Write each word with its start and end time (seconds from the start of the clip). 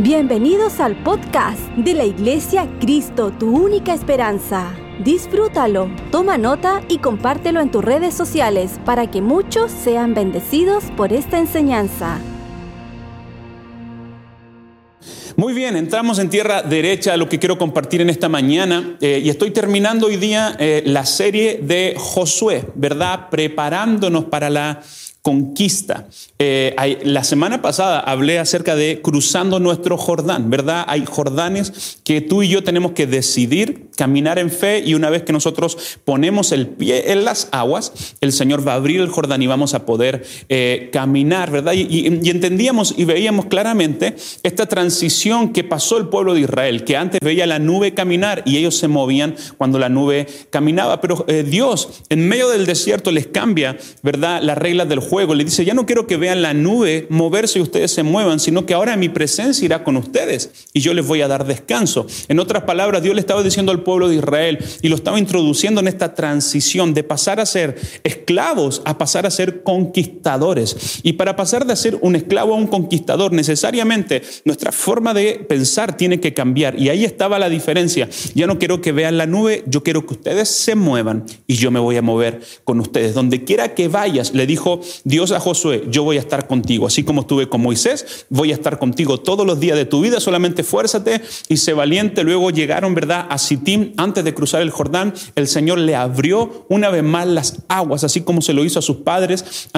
Bienvenidos 0.00 0.78
al 0.78 0.94
podcast 1.02 1.58
de 1.76 1.92
la 1.92 2.04
Iglesia 2.04 2.68
Cristo, 2.78 3.32
tu 3.36 3.50
única 3.50 3.92
esperanza. 3.92 4.72
Disfrútalo, 5.02 5.90
toma 6.12 6.38
nota 6.38 6.82
y 6.88 6.98
compártelo 6.98 7.60
en 7.60 7.72
tus 7.72 7.84
redes 7.84 8.14
sociales 8.14 8.78
para 8.84 9.10
que 9.10 9.20
muchos 9.20 9.72
sean 9.72 10.14
bendecidos 10.14 10.84
por 10.96 11.12
esta 11.12 11.40
enseñanza. 11.40 12.20
Muy 15.34 15.52
bien, 15.52 15.76
entramos 15.76 16.20
en 16.20 16.30
tierra 16.30 16.62
derecha, 16.62 17.16
lo 17.16 17.28
que 17.28 17.40
quiero 17.40 17.58
compartir 17.58 18.00
en 18.00 18.10
esta 18.10 18.28
mañana. 18.28 18.96
Eh, 19.00 19.20
y 19.24 19.30
estoy 19.30 19.50
terminando 19.50 20.06
hoy 20.06 20.16
día 20.16 20.54
eh, 20.60 20.84
la 20.86 21.06
serie 21.06 21.58
de 21.60 21.94
Josué, 21.96 22.66
¿verdad? 22.76 23.30
Preparándonos 23.30 24.26
para 24.26 24.48
la 24.48 24.80
conquista. 25.22 26.06
Eh, 26.38 26.74
la 27.04 27.24
semana 27.24 27.60
pasada 27.60 28.00
hablé 28.00 28.38
acerca 28.38 28.76
de 28.76 29.00
cruzando 29.02 29.60
nuestro 29.60 29.96
Jordán, 29.96 30.50
¿verdad? 30.50 30.84
Hay 30.86 31.04
Jordanes 31.06 32.00
que 32.04 32.20
tú 32.20 32.42
y 32.42 32.48
yo 32.48 32.62
tenemos 32.62 32.92
que 32.92 33.06
decidir 33.06 33.88
caminar 33.96 34.38
en 34.38 34.50
fe 34.50 34.78
y 34.78 34.94
una 34.94 35.10
vez 35.10 35.24
que 35.24 35.32
nosotros 35.32 35.98
ponemos 36.04 36.52
el 36.52 36.68
pie 36.68 37.10
en 37.12 37.24
las 37.24 37.48
aguas, 37.50 38.14
el 38.20 38.32
Señor 38.32 38.66
va 38.66 38.72
a 38.72 38.76
abrir 38.76 39.00
el 39.00 39.08
Jordán 39.08 39.42
y 39.42 39.48
vamos 39.48 39.74
a 39.74 39.84
poder 39.84 40.24
eh, 40.48 40.88
caminar, 40.92 41.50
¿verdad? 41.50 41.72
Y, 41.74 42.06
entendíamos 42.06 42.94
y 42.96 43.04
veíamos 43.04 43.46
claramente 43.46 44.14
esta 44.44 44.66
transición 44.66 45.52
que 45.52 45.64
pasó 45.64 45.98
el 45.98 46.06
pueblo 46.06 46.34
de 46.34 46.42
Israel, 46.42 46.84
que 46.84 46.96
antes 46.96 47.18
veía 47.20 47.46
la 47.46 47.58
nube 47.58 47.92
caminar 47.92 48.42
y 48.46 48.56
ellos 48.56 48.76
se 48.76 48.86
movían 48.86 49.34
cuando 49.56 49.80
la 49.80 49.88
nube 49.88 50.26
caminaba, 50.50 51.00
pero 51.00 51.24
eh, 51.26 51.42
Dios 51.42 52.04
en 52.08 52.28
medio 52.28 52.48
del 52.50 52.66
desierto 52.66 53.10
les 53.10 53.26
cambia, 53.26 53.76
¿verdad? 54.02 54.40
Las 54.42 54.58
reglas 54.58 54.88
del 54.88 55.00
juego 55.08 55.34
le 55.34 55.44
dice, 55.44 55.64
ya 55.64 55.74
no 55.74 55.86
quiero 55.86 56.06
que 56.06 56.16
vean 56.16 56.42
la 56.42 56.54
nube 56.54 57.06
moverse 57.10 57.58
y 57.58 57.62
ustedes 57.62 57.90
se 57.90 58.02
muevan, 58.02 58.40
sino 58.40 58.66
que 58.66 58.74
ahora 58.74 58.96
mi 58.96 59.08
presencia 59.08 59.64
irá 59.64 59.84
con 59.84 59.96
ustedes 59.96 60.50
y 60.72 60.80
yo 60.80 60.94
les 60.94 61.06
voy 61.06 61.22
a 61.22 61.28
dar 61.28 61.46
descanso. 61.46 62.06
En 62.28 62.38
otras 62.38 62.64
palabras, 62.64 63.02
Dios 63.02 63.14
le 63.14 63.20
estaba 63.20 63.42
diciendo 63.42 63.72
al 63.72 63.82
pueblo 63.82 64.08
de 64.08 64.16
Israel 64.16 64.58
y 64.82 64.88
lo 64.88 64.96
estaba 64.96 65.18
introduciendo 65.18 65.80
en 65.80 65.88
esta 65.88 66.14
transición 66.14 66.94
de 66.94 67.02
pasar 67.02 67.40
a 67.40 67.46
ser 67.46 67.76
esclavos 68.04 68.82
a 68.84 68.98
pasar 68.98 69.26
a 69.26 69.30
ser 69.30 69.62
conquistadores. 69.62 71.00
Y 71.02 71.14
para 71.14 71.36
pasar 71.36 71.66
de 71.66 71.76
ser 71.76 71.98
un 72.00 72.16
esclavo 72.16 72.54
a 72.54 72.56
un 72.56 72.66
conquistador, 72.66 73.32
necesariamente 73.32 74.22
nuestra 74.44 74.72
forma 74.72 75.14
de 75.14 75.44
pensar 75.48 75.96
tiene 75.96 76.20
que 76.20 76.34
cambiar. 76.34 76.78
Y 76.78 76.88
ahí 76.88 77.04
estaba 77.04 77.38
la 77.38 77.48
diferencia. 77.48 78.08
Ya 78.34 78.46
no 78.46 78.58
quiero 78.58 78.80
que 78.80 78.92
vean 78.92 79.18
la 79.18 79.26
nube, 79.26 79.64
yo 79.66 79.82
quiero 79.82 80.06
que 80.06 80.14
ustedes 80.14 80.48
se 80.48 80.74
muevan 80.74 81.24
y 81.46 81.54
yo 81.54 81.70
me 81.70 81.80
voy 81.80 81.96
a 81.96 82.02
mover 82.02 82.40
con 82.64 82.80
ustedes. 82.80 83.14
Donde 83.14 83.44
quiera 83.44 83.74
que 83.74 83.88
vayas, 83.88 84.34
le 84.34 84.46
dijo 84.46 84.80
Dios 85.04 85.32
a 85.32 85.40
Josué, 85.40 85.84
yo 85.90 86.04
voy 86.04 86.16
a 86.16 86.20
estar 86.20 86.46
contigo, 86.46 86.86
así 86.86 87.04
como 87.04 87.22
estuve 87.22 87.48
con 87.48 87.60
Moisés, 87.60 88.26
voy 88.28 88.50
a 88.52 88.54
estar 88.54 88.78
contigo 88.78 89.18
todos 89.18 89.46
los 89.46 89.60
días 89.60 89.76
de 89.76 89.84
tu 89.84 90.00
vida, 90.00 90.20
solamente 90.20 90.62
fuérzate 90.62 91.20
y 91.48 91.56
sé 91.56 91.72
valiente. 91.72 92.22
Luego 92.24 92.50
llegaron, 92.50 92.94
¿verdad?, 92.94 93.26
a 93.28 93.38
Sittim 93.38 93.92
antes 93.96 94.24
de 94.24 94.34
cruzar 94.34 94.62
el 94.62 94.70
Jordán, 94.70 95.14
el 95.34 95.48
Señor 95.48 95.78
le 95.78 95.94
abrió 95.94 96.66
una 96.68 96.90
vez 96.90 97.02
más 97.02 97.26
las 97.26 97.62
aguas, 97.68 98.04
así 98.04 98.22
como 98.22 98.42
se 98.42 98.52
lo 98.52 98.64
hizo 98.64 98.78
a 98.78 98.82
sus 98.82 98.98
padres 98.98 99.68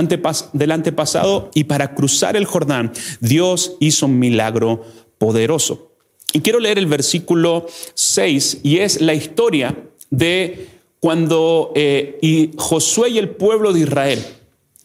del 0.52 0.72
antepasado, 0.72 1.50
y 1.54 1.64
para 1.64 1.94
cruzar 1.94 2.36
el 2.36 2.44
Jordán, 2.44 2.92
Dios 3.20 3.76
hizo 3.80 4.06
un 4.06 4.18
milagro 4.18 4.84
poderoso. 5.18 5.92
Y 6.32 6.40
quiero 6.40 6.60
leer 6.60 6.78
el 6.78 6.86
versículo 6.86 7.66
6, 7.94 8.60
y 8.62 8.78
es 8.78 9.00
la 9.00 9.14
historia 9.14 9.76
de 10.10 10.68
cuando 11.00 11.72
eh, 11.74 12.18
y 12.20 12.50
Josué 12.56 13.10
y 13.10 13.18
el 13.18 13.30
pueblo 13.30 13.72
de 13.72 13.80
Israel 13.80 14.24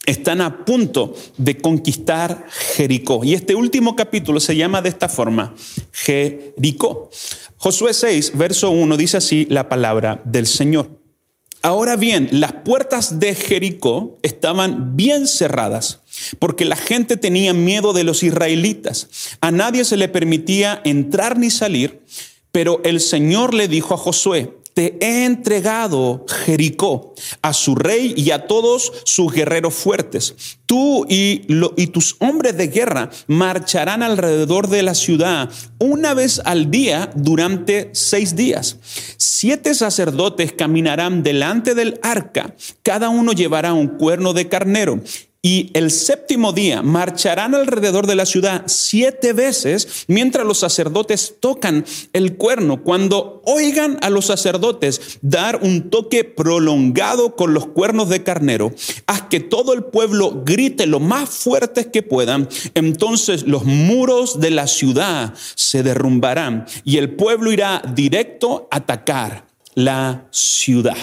están 0.06 0.42
a 0.42 0.66
punto 0.66 1.16
de 1.38 1.58
conquistar 1.58 2.46
Jericó. 2.76 3.24
Y 3.24 3.34
este 3.34 3.56
último 3.56 3.96
capítulo 3.96 4.40
se 4.40 4.56
llama 4.56 4.82
de 4.82 4.90
esta 4.90 5.10
forma, 5.10 5.56
Jericó. 5.92 7.10
Josué 7.58 7.94
6, 7.94 8.34
verso 8.36 8.70
1 8.72 8.98
dice 8.98 9.18
así 9.18 9.48
la 9.50 9.70
palabra 9.70 10.22
del 10.26 10.48
Señor. 10.48 10.90
Ahora 11.62 11.96
bien, 11.96 12.30
las 12.32 12.54
puertas 12.54 13.20
de 13.20 13.34
Jericó 13.34 14.20
estaban 14.22 14.96
bien 14.96 15.26
cerradas, 15.26 16.02
porque 16.38 16.64
la 16.64 16.76
gente 16.76 17.18
tenía 17.18 17.54
miedo 17.54 17.92
de 17.92 18.04
los 18.04 18.22
israelitas. 18.22 19.10
A 19.42 19.50
nadie 19.50 19.84
se 19.84 19.98
le 19.98 20.08
permitía 20.08 20.80
entrar 20.86 21.40
ni 21.40 21.50
salir, 21.50 22.04
pero 22.52 22.82
el 22.84 23.00
Señor 23.00 23.56
le 23.56 23.68
dijo 23.68 23.96
a 23.96 23.98
Josué, 23.98 24.54
te 24.76 24.98
he 25.00 25.24
entregado 25.24 26.26
Jericó 26.28 27.16
a 27.42 27.54
su 27.54 27.76
rey 27.76 28.14
y 28.18 28.32
a 28.32 28.46
todos 28.46 28.92
sus 29.06 29.32
guerreros 29.32 29.74
fuertes. 29.74 30.36
Tú 30.66 31.06
y, 31.08 31.44
y, 31.78 31.88
tus 31.88 32.18
hombres 32.20 32.58
de 32.58 32.68
guerra 32.68 33.10
marcharán 33.28 34.04
alrededor 34.04 34.68
de 34.68 34.84
la 34.84 34.94
ciudad 34.94 35.50
una 35.80 36.14
vez 36.14 36.42
al 36.44 36.70
día 36.72 37.10
durante 37.16 37.90
seis 37.94 38.36
días. 38.36 38.78
Siete 39.16 39.74
sacerdotes 39.76 40.52
caminarán 40.52 41.24
delante 41.24 41.74
del 41.74 41.98
arca, 42.04 42.54
cada 42.84 43.08
uno 43.10 43.32
llevará 43.32 43.74
un 43.74 43.88
cuerno 43.88 44.34
de 44.34 44.50
carnero 44.50 45.00
y 45.46 45.70
el 45.76 45.92
séptimo 45.92 46.54
día 46.54 46.82
marcharán 46.82 47.54
alrededor 47.54 48.08
de 48.08 48.16
la 48.16 48.26
ciudad 48.26 48.64
siete 48.66 49.32
veces 49.32 50.06
mientras 50.08 50.44
los 50.44 50.58
sacerdotes 50.58 51.36
tocan 51.40 51.86
el 52.14 52.36
cuerno. 52.36 52.82
Cuando 52.82 53.44
oigan 53.46 54.00
a 54.02 54.10
los 54.10 54.26
sacerdotes 54.26 55.20
dar 55.22 55.60
un 55.62 55.92
toque 55.92 56.24
prolongado 56.24 57.36
con 57.36 57.54
los 57.54 57.68
cuernos 57.68 58.10
de 58.10 58.24
carnero, 58.24 58.74
haz 59.06 59.22
que 59.30 59.40
todo 59.40 59.74
el 59.74 59.84
pueblo 59.84 60.42
grite 60.44 60.88
lo 60.88 61.00
más 61.00 61.30
fuertes 61.30 61.90
que 61.94 62.02
puedan, 62.02 62.50
entonces 62.74 63.44
los 63.46 63.66
muros 63.66 64.40
de 64.40 64.50
la 64.50 64.66
ciudad 64.66 65.36
se 65.54 65.84
derrumbarán 65.84 66.66
y 66.84 66.98
el 66.98 67.16
pueblo 67.16 67.52
irá 67.52 67.84
directo 67.94 68.68
a 68.72 68.78
atacar 68.78 69.46
la 69.76 70.28
ciudad. 70.32 70.98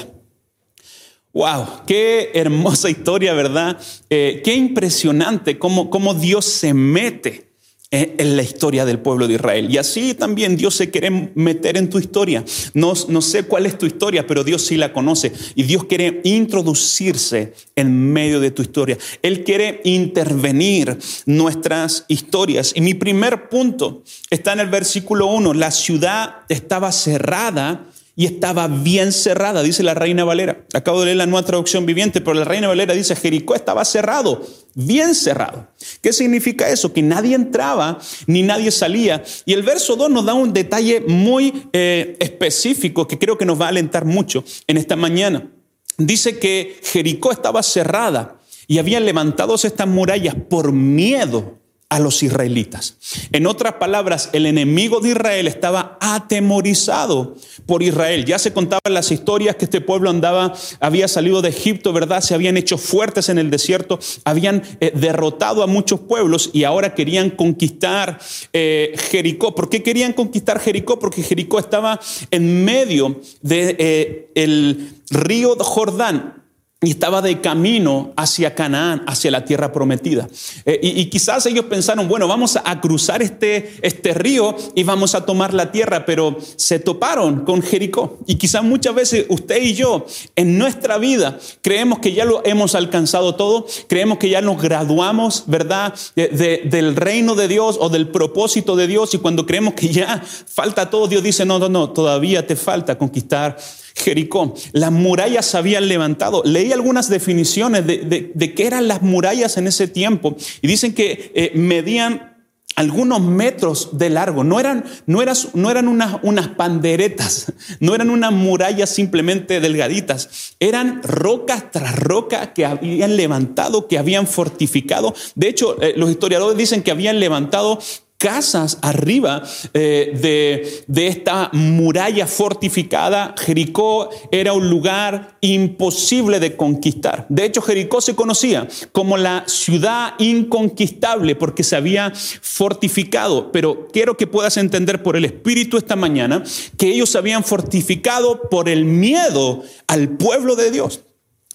Wow, 1.34 1.84
qué 1.86 2.30
hermosa 2.34 2.90
historia, 2.90 3.32
¿verdad? 3.32 3.78
Eh, 4.10 4.42
qué 4.44 4.54
impresionante 4.54 5.58
cómo, 5.58 5.88
cómo 5.88 6.12
Dios 6.12 6.44
se 6.44 6.74
mete 6.74 7.52
en 7.92 8.38
la 8.38 8.42
historia 8.42 8.86
del 8.86 9.00
pueblo 9.00 9.28
de 9.28 9.34
Israel. 9.34 9.70
Y 9.70 9.76
así 9.76 10.14
también 10.14 10.56
Dios 10.56 10.74
se 10.74 10.90
quiere 10.90 11.30
meter 11.34 11.76
en 11.76 11.90
tu 11.90 11.98
historia. 11.98 12.42
No, 12.72 12.94
no, 13.08 13.20
sé 13.20 13.42
cuál 13.42 13.66
es 13.66 13.76
tu 13.76 13.84
historia, 13.84 14.26
pero 14.26 14.44
Dios 14.44 14.62
sí 14.62 14.78
la 14.78 14.94
conoce. 14.94 15.30
Y 15.54 15.64
Dios 15.64 15.84
quiere 15.84 16.22
introducirse 16.24 17.52
en 17.76 18.12
medio 18.12 18.40
de 18.40 18.50
tu 18.50 18.62
historia. 18.62 18.96
Él 19.20 19.44
quiere 19.44 19.82
intervenir 19.84 20.96
nuestras 21.26 22.06
historias. 22.08 22.72
Y 22.74 22.80
mi 22.80 22.94
primer 22.94 23.50
punto 23.50 24.02
está 24.30 24.54
en 24.54 24.60
el 24.60 24.68
versículo 24.68 25.26
1. 25.26 25.52
La 25.52 25.70
ciudad 25.70 26.36
estaba 26.48 26.92
cerrada 26.92 27.91
y 28.14 28.26
estaba 28.26 28.68
bien 28.68 29.10
cerrada, 29.10 29.62
dice 29.62 29.82
la 29.82 29.94
Reina 29.94 30.24
Valera. 30.24 30.64
Acabo 30.74 31.00
de 31.00 31.06
leer 31.06 31.16
la 31.16 31.26
nueva 31.26 31.46
traducción 31.46 31.86
viviente, 31.86 32.20
pero 32.20 32.34
la 32.34 32.44
Reina 32.44 32.68
Valera 32.68 32.92
dice, 32.92 33.16
Jericó 33.16 33.54
estaba 33.54 33.84
cerrado, 33.86 34.42
bien 34.74 35.14
cerrado. 35.14 35.68
¿Qué 36.02 36.12
significa 36.12 36.68
eso? 36.68 36.92
Que 36.92 37.02
nadie 37.02 37.34
entraba 37.34 37.98
ni 38.26 38.42
nadie 38.42 38.70
salía. 38.70 39.22
Y 39.46 39.54
el 39.54 39.62
verso 39.62 39.96
2 39.96 40.10
nos 40.10 40.26
da 40.26 40.34
un 40.34 40.52
detalle 40.52 41.00
muy 41.00 41.68
eh, 41.72 42.16
específico 42.20 43.08
que 43.08 43.18
creo 43.18 43.38
que 43.38 43.46
nos 43.46 43.60
va 43.60 43.66
a 43.66 43.70
alentar 43.70 44.04
mucho 44.04 44.44
en 44.66 44.76
esta 44.76 44.94
mañana. 44.94 45.50
Dice 45.96 46.38
que 46.38 46.80
Jericó 46.82 47.32
estaba 47.32 47.62
cerrada 47.62 48.40
y 48.66 48.78
habían 48.78 49.06
levantado 49.06 49.54
estas 49.54 49.86
murallas 49.86 50.34
por 50.34 50.72
miedo 50.72 51.61
a 51.92 51.98
los 51.98 52.22
israelitas. 52.22 52.96
En 53.32 53.46
otras 53.46 53.74
palabras, 53.74 54.30
el 54.32 54.46
enemigo 54.46 55.00
de 55.00 55.10
Israel 55.10 55.46
estaba 55.46 55.98
atemorizado 56.00 57.36
por 57.66 57.82
Israel. 57.82 58.24
Ya 58.24 58.38
se 58.38 58.54
contaban 58.54 58.94
las 58.94 59.10
historias 59.10 59.56
que 59.56 59.66
este 59.66 59.82
pueblo 59.82 60.08
andaba, 60.08 60.54
había 60.80 61.06
salido 61.06 61.42
de 61.42 61.50
Egipto, 61.50 61.92
¿verdad? 61.92 62.22
Se 62.22 62.32
habían 62.32 62.56
hecho 62.56 62.78
fuertes 62.78 63.28
en 63.28 63.36
el 63.36 63.50
desierto, 63.50 63.98
habían 64.24 64.62
eh, 64.80 64.92
derrotado 64.94 65.62
a 65.62 65.66
muchos 65.66 66.00
pueblos 66.00 66.48
y 66.54 66.64
ahora 66.64 66.94
querían 66.94 67.28
conquistar 67.28 68.18
eh, 68.54 68.94
Jericó. 69.10 69.54
¿Por 69.54 69.68
qué 69.68 69.82
querían 69.82 70.14
conquistar 70.14 70.60
Jericó? 70.60 70.98
Porque 70.98 71.22
Jericó 71.22 71.58
estaba 71.58 72.00
en 72.30 72.64
medio 72.64 73.20
del 73.42 73.76
de, 73.76 74.30
eh, 74.34 74.88
río 75.10 75.56
Jordán 75.56 76.41
y 76.82 76.90
estaba 76.90 77.22
de 77.22 77.40
camino 77.40 78.12
hacia 78.16 78.56
Canaán, 78.56 79.04
hacia 79.06 79.30
la 79.30 79.44
tierra 79.44 79.72
prometida. 79.72 80.28
Eh, 80.66 80.80
y, 80.82 81.06
quizás 81.06 81.46
ellos 81.46 81.66
pensaron, 81.66 82.08
bueno, 82.08 82.26
vamos 82.26 82.58
a 82.62 82.80
cruzar 82.80 83.22
este, 83.22 83.76
este 83.82 84.12
río 84.12 84.56
y 84.74 84.82
vamos 84.82 85.14
a 85.14 85.24
tomar 85.24 85.54
la 85.54 85.70
tierra, 85.70 86.04
pero 86.04 86.36
se 86.56 86.80
toparon 86.80 87.44
con 87.44 87.62
Jericó. 87.62 88.18
Y 88.26 88.34
quizás 88.34 88.64
muchas 88.64 88.96
veces 88.96 89.26
usted 89.28 89.62
y 89.62 89.74
yo 89.74 90.06
en 90.34 90.58
nuestra 90.58 90.98
vida 90.98 91.38
creemos 91.60 92.00
que 92.00 92.14
ya 92.14 92.24
lo 92.24 92.44
hemos 92.44 92.74
alcanzado 92.74 93.36
todo, 93.36 93.64
creemos 93.86 94.18
que 94.18 94.28
ya 94.28 94.40
nos 94.42 94.60
graduamos, 94.60 95.44
¿verdad?, 95.46 95.94
del 96.16 96.96
reino 96.96 97.36
de 97.36 97.46
Dios 97.46 97.76
o 97.80 97.90
del 97.90 98.08
propósito 98.08 98.74
de 98.74 98.88
Dios. 98.88 99.14
Y 99.14 99.18
cuando 99.18 99.46
creemos 99.46 99.74
que 99.74 99.88
ya 99.88 100.20
falta 100.20 100.90
todo, 100.90 101.06
Dios 101.06 101.22
dice, 101.22 101.44
no, 101.44 101.60
no, 101.60 101.68
no, 101.68 101.90
todavía 101.90 102.44
te 102.44 102.56
falta 102.56 102.98
conquistar 102.98 103.56
Jericó. 103.94 104.54
Las 104.72 104.92
murallas 104.92 105.46
se 105.46 105.58
habían 105.58 105.88
levantado. 105.88 106.42
Leí 106.44 106.72
algunas 106.72 107.08
definiciones 107.08 107.86
de, 107.86 108.54
qué 108.54 108.66
eran 108.66 108.88
las 108.88 109.02
murallas 109.02 109.56
en 109.56 109.66
ese 109.66 109.88
tiempo 109.88 110.36
y 110.60 110.68
dicen 110.68 110.94
que 110.94 111.32
eh, 111.34 111.52
medían 111.54 112.32
algunos 112.76 113.20
metros 113.20 113.90
de 113.92 114.10
largo. 114.10 114.44
No 114.44 114.58
eran, 114.58 114.84
no 115.06 115.22
no 115.54 115.70
eran 115.70 115.88
unas, 115.88 116.16
unas 116.22 116.48
panderetas, 116.48 117.52
no 117.80 117.94
eran 117.94 118.10
unas 118.10 118.32
murallas 118.32 118.90
simplemente 118.90 119.60
delgaditas. 119.60 120.54
Eran 120.58 121.02
rocas 121.02 121.70
tras 121.70 121.96
roca 121.98 122.52
que 122.52 122.64
habían 122.64 123.16
levantado, 123.16 123.88
que 123.88 123.98
habían 123.98 124.26
fortificado. 124.26 125.14
De 125.34 125.48
hecho, 125.48 125.80
eh, 125.82 125.94
los 125.96 126.10
historiadores 126.10 126.56
dicen 126.56 126.82
que 126.82 126.90
habían 126.90 127.20
levantado 127.20 127.78
casas 128.22 128.78
arriba 128.82 129.42
eh, 129.74 130.12
de, 130.14 130.84
de, 130.86 131.08
esta 131.08 131.50
muralla 131.52 132.28
fortificada, 132.28 133.34
Jericó 133.36 134.10
era 134.30 134.52
un 134.52 134.70
lugar 134.70 135.36
imposible 135.40 136.38
de 136.38 136.56
conquistar. 136.56 137.26
De 137.28 137.44
hecho, 137.44 137.60
Jericó 137.60 138.00
se 138.00 138.14
conocía 138.14 138.68
como 138.92 139.16
la 139.16 139.42
ciudad 139.48 140.14
inconquistable 140.20 141.34
porque 141.34 141.64
se 141.64 141.74
había 141.74 142.12
fortificado. 142.14 143.50
Pero 143.50 143.88
quiero 143.92 144.16
que 144.16 144.28
puedas 144.28 144.56
entender 144.56 145.02
por 145.02 145.16
el 145.16 145.24
Espíritu 145.24 145.76
esta 145.76 145.96
mañana 145.96 146.44
que 146.78 146.90
ellos 146.90 147.10
se 147.10 147.18
habían 147.18 147.42
fortificado 147.42 148.48
por 148.48 148.68
el 148.68 148.84
miedo 148.84 149.64
al 149.88 150.10
pueblo 150.10 150.54
de 150.54 150.70
Dios. 150.70 151.00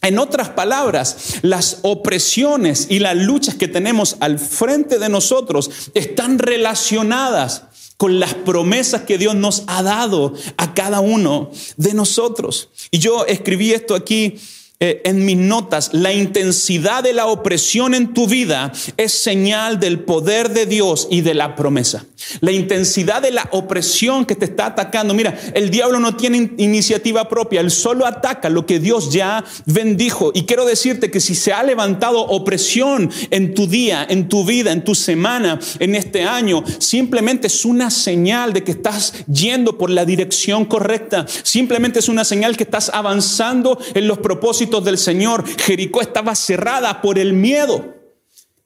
En 0.02 0.20
otras 0.20 0.50
palabras, 0.50 1.40
las 1.42 1.80
opresiones 1.82 2.88
y 2.90 3.00
las 3.00 3.18
luchas 3.18 3.56
que 3.56 3.68
tenemos 3.68 4.18
al 4.20 4.40
frente 4.40 5.00
de 5.00 5.10
nosotros 5.10 5.70
están 5.94 6.40
relacionadas 6.40 7.64
con 7.98 8.20
las 8.20 8.36
promesas 8.36 9.02
que 9.02 9.18
Dios 9.18 9.36
nos 9.36 9.64
ha 9.68 9.82
dado 9.82 10.34
a 10.58 10.74
cada 10.76 11.00
uno 11.00 11.52
de 11.78 11.94
nosotros. 11.94 12.70
Y 12.92 13.00
yo 13.00 13.26
escribí 13.26 13.74
esto 13.74 13.96
aquí 13.96 14.40
eh, 14.80 15.02
en 15.06 15.26
mis 15.26 15.38
notas, 15.38 15.90
la 15.92 16.14
intensidad 16.14 17.02
de 17.02 17.12
la 17.12 17.26
opresión 17.26 17.96
en 17.96 18.14
tu 18.14 18.28
vida 18.28 18.72
es 18.96 19.12
señal 19.12 19.80
del 19.80 20.02
poder 20.02 20.52
de 20.52 20.68
Dios 20.68 21.08
y 21.10 21.22
de 21.22 21.34
la 21.34 21.56
promesa. 21.56 22.06
La 22.42 22.52
intensidad 22.52 23.24
de 23.24 23.32
la 23.32 23.50
opresión 23.54 24.24
que 24.24 24.36
te 24.36 24.46
está 24.46 24.68
atacando. 24.68 25.16
Mira, 25.16 25.36
el 25.56 25.72
diablo 25.72 26.00
no 26.00 26.16
tiene 26.16 26.52
iniciativa 26.58 27.28
propia, 27.28 27.62
él 27.62 27.72
solo 27.72 28.06
ataca 28.06 28.50
lo 28.50 28.68
que 28.68 28.80
Dios 28.80 29.12
ya 29.12 29.44
bendijo. 29.66 30.32
Y 30.36 30.44
quiero 30.44 30.64
decirte 30.64 31.10
que 31.10 31.22
si 31.22 31.34
se 31.34 31.54
ha 31.54 31.64
levantado 31.64 32.20
opresión 32.20 33.10
en 33.32 33.56
tu 33.56 33.66
día, 33.66 34.06
en 34.08 34.30
tu 34.30 34.46
vida, 34.46 34.72
en 34.72 34.84
tu 34.84 34.94
semana, 34.94 35.58
en 35.80 35.96
este 35.96 36.22
año, 36.22 36.64
simplemente 36.78 37.48
es 37.48 37.66
una 37.66 37.90
señal 37.90 38.54
de 38.54 38.64
que 38.64 38.74
estás 38.74 39.26
yendo 39.26 39.76
por 39.80 39.90
la 39.90 40.06
dirección 40.06 40.66
correcta. 40.66 41.26
Simplemente 41.42 41.98
es 41.98 42.10
una 42.10 42.24
señal 42.24 42.56
que 42.56 42.64
estás 42.64 42.92
avanzando 42.94 43.80
en 43.96 44.08
los 44.08 44.20
propósitos 44.20 44.67
del 44.68 44.98
Señor. 44.98 45.46
Jericó 45.60 46.02
estaba 46.02 46.36
cerrada 46.36 47.02
por 47.02 47.18
el 47.18 47.34
miedo 47.34 47.96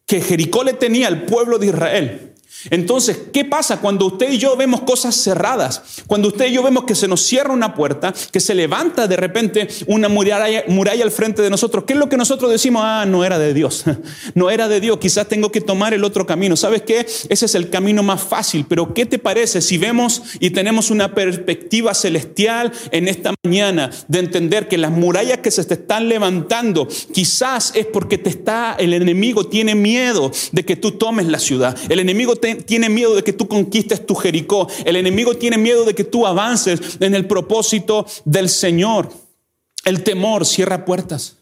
que 0.06 0.22
Jericó 0.22 0.64
le 0.64 0.74
tenía 0.74 1.08
al 1.08 1.24
pueblo 1.24 1.58
de 1.58 1.68
Israel. 1.68 2.31
Entonces, 2.70 3.20
¿qué 3.34 3.46
pasa 3.46 3.80
cuando 3.80 4.06
usted 4.06 4.32
y 4.32 4.38
yo 4.38 4.56
vemos 4.56 4.82
cosas 4.82 5.16
cerradas? 5.16 5.82
Cuando 6.08 6.28
usted 6.28 6.48
y 6.48 6.54
yo 6.54 6.64
vemos 6.64 6.84
que 6.86 6.96
se 6.96 7.08
nos 7.08 7.22
cierra 7.22 7.54
una 7.54 7.74
puerta, 7.74 8.14
que 8.32 8.40
se 8.40 8.54
levanta 8.54 9.08
de 9.08 9.16
repente 9.16 9.68
una 9.88 10.10
muralla, 10.10 10.64
muralla, 10.68 11.04
al 11.04 11.12
frente 11.12 11.42
de 11.42 11.50
nosotros. 11.50 11.86
¿Qué 11.86 11.94
es 11.94 12.00
lo 12.00 12.10
que 12.10 12.18
nosotros 12.18 12.52
decimos? 12.52 12.84
Ah, 12.86 13.06
no 13.08 13.26
era 13.26 13.40
de 13.40 13.54
Dios. 13.54 13.86
No 14.34 14.50
era 14.50 14.68
de 14.68 14.80
Dios. 14.80 14.98
Quizás 14.98 15.28
tengo 15.28 15.52
que 15.52 15.62
tomar 15.62 15.94
el 15.94 16.04
otro 16.04 16.26
camino. 16.26 16.56
¿Sabes 16.56 16.84
qué? 16.84 17.00
Ese 17.00 17.46
es 17.46 17.56
el 17.56 17.70
camino 17.70 18.02
más 18.04 18.22
fácil. 18.22 18.66
Pero 18.68 18.94
¿qué 18.94 19.06
te 19.06 19.20
parece 19.20 19.62
si 19.62 19.78
vemos 19.78 20.22
y 20.40 20.52
tenemos 20.52 20.90
una 20.90 21.14
perspectiva 21.14 21.94
celestial 21.94 22.72
en 22.92 23.08
esta 23.08 23.34
mañana 23.44 23.90
de 24.08 24.20
entender 24.20 24.68
que 24.68 24.78
las 24.78 24.92
murallas 24.92 25.40
que 25.40 25.52
se 25.52 25.64
te 25.66 25.76
están 25.76 26.10
levantando 26.10 26.88
quizás 27.14 27.74
es 27.76 27.86
porque 27.86 28.18
te 28.18 28.30
está, 28.30 28.76
el 28.80 28.94
enemigo 28.94 29.48
tiene 29.48 29.76
miedo 29.76 30.32
de 30.52 30.66
que 30.66 30.76
tú 30.76 30.92
tomes 30.92 31.28
la 31.28 31.40
ciudad. 31.40 31.78
El 31.90 32.00
enemigo 32.00 32.36
te 32.36 32.51
tiene 32.56 32.90
miedo 32.90 33.16
de 33.16 33.24
que 33.24 33.34
tú 33.34 33.48
conquistes 33.48 34.06
tu 34.06 34.16
Jericó. 34.16 34.68
El 34.86 34.96
enemigo 34.96 35.36
tiene 35.36 35.58
miedo 35.58 35.86
de 35.86 35.96
que 35.96 36.04
tú 36.04 36.26
avances 36.26 36.98
en 37.00 37.16
el 37.16 37.28
propósito 37.28 38.06
del 38.26 38.50
Señor. 38.50 39.10
El 39.84 40.04
temor 40.04 40.46
cierra 40.46 40.86
puertas. 40.86 41.38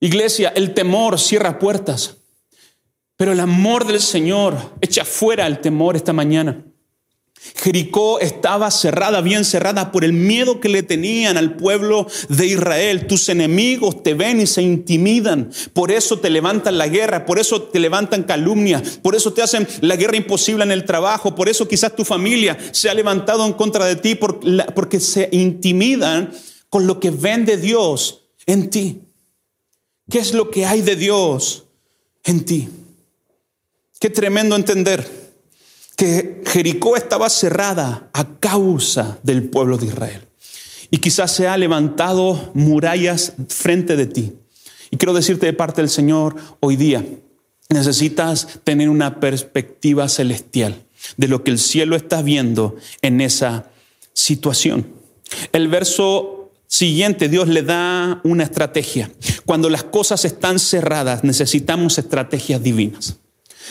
Iglesia, 0.00 0.52
el 0.56 0.72
temor 0.74 1.18
cierra 1.18 1.58
puertas. 1.58 2.16
Pero 3.16 3.32
el 3.32 3.40
amor 3.40 3.86
del 3.86 4.00
Señor 4.00 4.56
echa 4.80 5.04
fuera 5.04 5.46
el 5.46 5.60
temor 5.60 5.94
esta 5.94 6.14
mañana. 6.14 6.64
Jericó 7.56 8.20
estaba 8.20 8.70
cerrada, 8.70 9.22
bien 9.22 9.46
cerrada 9.46 9.92
por 9.92 10.04
el 10.04 10.12
miedo 10.12 10.60
que 10.60 10.68
le 10.68 10.82
tenían 10.82 11.38
al 11.38 11.56
pueblo 11.56 12.06
de 12.28 12.46
Israel. 12.46 13.06
Tus 13.06 13.30
enemigos 13.30 14.02
te 14.02 14.12
ven 14.12 14.40
y 14.40 14.46
se 14.46 14.60
intimidan. 14.62 15.50
Por 15.72 15.90
eso 15.90 16.18
te 16.18 16.28
levantan 16.28 16.76
la 16.76 16.88
guerra, 16.88 17.24
por 17.24 17.38
eso 17.38 17.62
te 17.62 17.78
levantan 17.78 18.24
calumnias, 18.24 18.98
por 19.02 19.14
eso 19.14 19.32
te 19.32 19.40
hacen 19.40 19.66
la 19.80 19.96
guerra 19.96 20.18
imposible 20.18 20.64
en 20.64 20.70
el 20.70 20.84
trabajo, 20.84 21.34
por 21.34 21.48
eso 21.48 21.66
quizás 21.66 21.96
tu 21.96 22.04
familia 22.04 22.58
se 22.72 22.90
ha 22.90 22.94
levantado 22.94 23.46
en 23.46 23.54
contra 23.54 23.86
de 23.86 23.96
ti 23.96 24.16
porque 24.16 25.00
se 25.00 25.30
intimidan 25.32 26.32
con 26.68 26.86
lo 26.86 27.00
que 27.00 27.10
ven 27.10 27.46
de 27.46 27.56
Dios 27.56 28.26
en 28.44 28.68
ti. 28.68 29.00
¿Qué 30.10 30.18
es 30.18 30.34
lo 30.34 30.50
que 30.50 30.66
hay 30.66 30.82
de 30.82 30.96
Dios 30.96 31.64
en 32.24 32.44
ti? 32.44 32.68
Qué 33.98 34.10
tremendo 34.10 34.56
entender 34.56 35.19
que 36.00 36.40
Jericó 36.46 36.96
estaba 36.96 37.28
cerrada 37.28 38.08
a 38.14 38.24
causa 38.38 39.18
del 39.22 39.50
pueblo 39.50 39.76
de 39.76 39.84
Israel. 39.84 40.28
Y 40.90 40.96
quizás 40.96 41.30
se 41.30 41.46
ha 41.46 41.58
levantado 41.58 42.52
murallas 42.54 43.34
frente 43.48 43.96
de 43.96 44.06
ti. 44.06 44.32
Y 44.90 44.96
quiero 44.96 45.12
decirte 45.12 45.44
de 45.44 45.52
parte 45.52 45.82
del 45.82 45.90
Señor 45.90 46.36
hoy 46.60 46.76
día, 46.76 47.04
necesitas 47.68 48.60
tener 48.64 48.88
una 48.88 49.20
perspectiva 49.20 50.08
celestial 50.08 50.86
de 51.18 51.28
lo 51.28 51.44
que 51.44 51.50
el 51.50 51.58
cielo 51.58 51.96
está 51.96 52.22
viendo 52.22 52.76
en 53.02 53.20
esa 53.20 53.68
situación. 54.14 54.86
El 55.52 55.68
verso 55.68 56.50
siguiente, 56.66 57.28
Dios 57.28 57.46
le 57.46 57.62
da 57.62 58.22
una 58.24 58.44
estrategia. 58.44 59.10
Cuando 59.44 59.68
las 59.68 59.84
cosas 59.84 60.24
están 60.24 60.60
cerradas, 60.60 61.24
necesitamos 61.24 61.98
estrategias 61.98 62.62
divinas. 62.62 63.18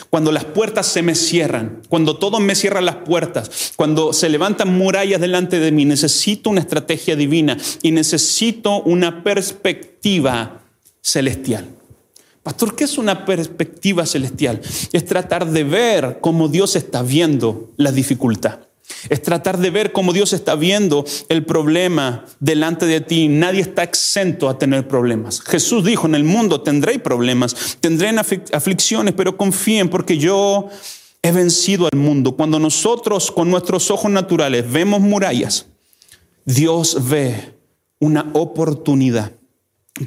Cuando 0.09 0.31
las 0.31 0.45
puertas 0.45 0.88
se 0.88 1.01
me 1.01 1.15
cierran, 1.15 1.81
cuando 1.89 2.18
todo 2.18 2.39
me 2.39 2.56
cierra 2.56 2.81
las 2.81 2.97
puertas, 2.97 3.74
cuando 3.75 4.13
se 4.13 4.30
levantan 4.30 4.77
murallas 4.77 5.21
delante 5.21 5.59
de 5.59 5.71
mí, 5.71 5.86
necesito 5.86 6.50
una 6.50 6.62
estrategia 6.62 7.15
divina 7.15 7.57
y 7.81 7.91
necesito 7.91 8.81
una 8.81 9.24
perspectiva 9.24 10.62
celestial. 11.01 11.68
Pastor, 12.44 12.75
¿qué 12.75 12.86
es 12.86 12.97
una 12.97 13.25
perspectiva 13.25 14.06
celestial? 14.06 14.62
Es 14.94 15.06
tratar 15.06 15.45
de 15.47 15.63
ver 15.63 16.19
cómo 16.21 16.47
Dios 16.47 16.75
está 16.75 17.03
viendo 17.03 17.69
la 17.77 17.91
dificultad. 17.91 18.68
Es 19.10 19.22
tratar 19.22 19.58
de 19.58 19.69
ver 19.69 19.91
cómo 19.91 20.13
Dios 20.13 20.34
está 20.34 20.55
viendo 20.55 21.05
el 21.29 21.46
problema 21.46 22.25
delante 22.39 22.86
de 22.86 23.01
ti. 23.01 23.27
Nadie 23.27 23.62
está 23.62 23.84
exento 23.84 24.50
a 24.50 24.58
tener 24.58 24.88
problemas. 24.88 25.41
Jesús 25.41 25.86
dijo, 25.86 26.08
en 26.08 26.15
el 26.15 26.24
mundo 26.24 26.62
tendréis 26.62 27.00
problemas, 27.00 27.77
tendré 27.79 28.10
aflicciones, 28.10 29.13
pero 29.15 29.38
confíen 29.38 29.89
porque 29.89 30.17
yo 30.17 30.69
he 31.22 31.31
vencido 31.31 31.88
al 31.91 31.98
mundo. 31.98 32.36
Cuando 32.36 32.60
nosotros 32.60 33.31
con 33.31 33.50
nuestros 33.50 33.91
ojos 33.91 34.12
naturales 34.12 34.69
vemos 34.69 35.01
murallas, 35.01 35.67
Dios 36.46 36.98
ve 37.10 37.55
una 38.00 38.29
oportunidad 38.34 39.31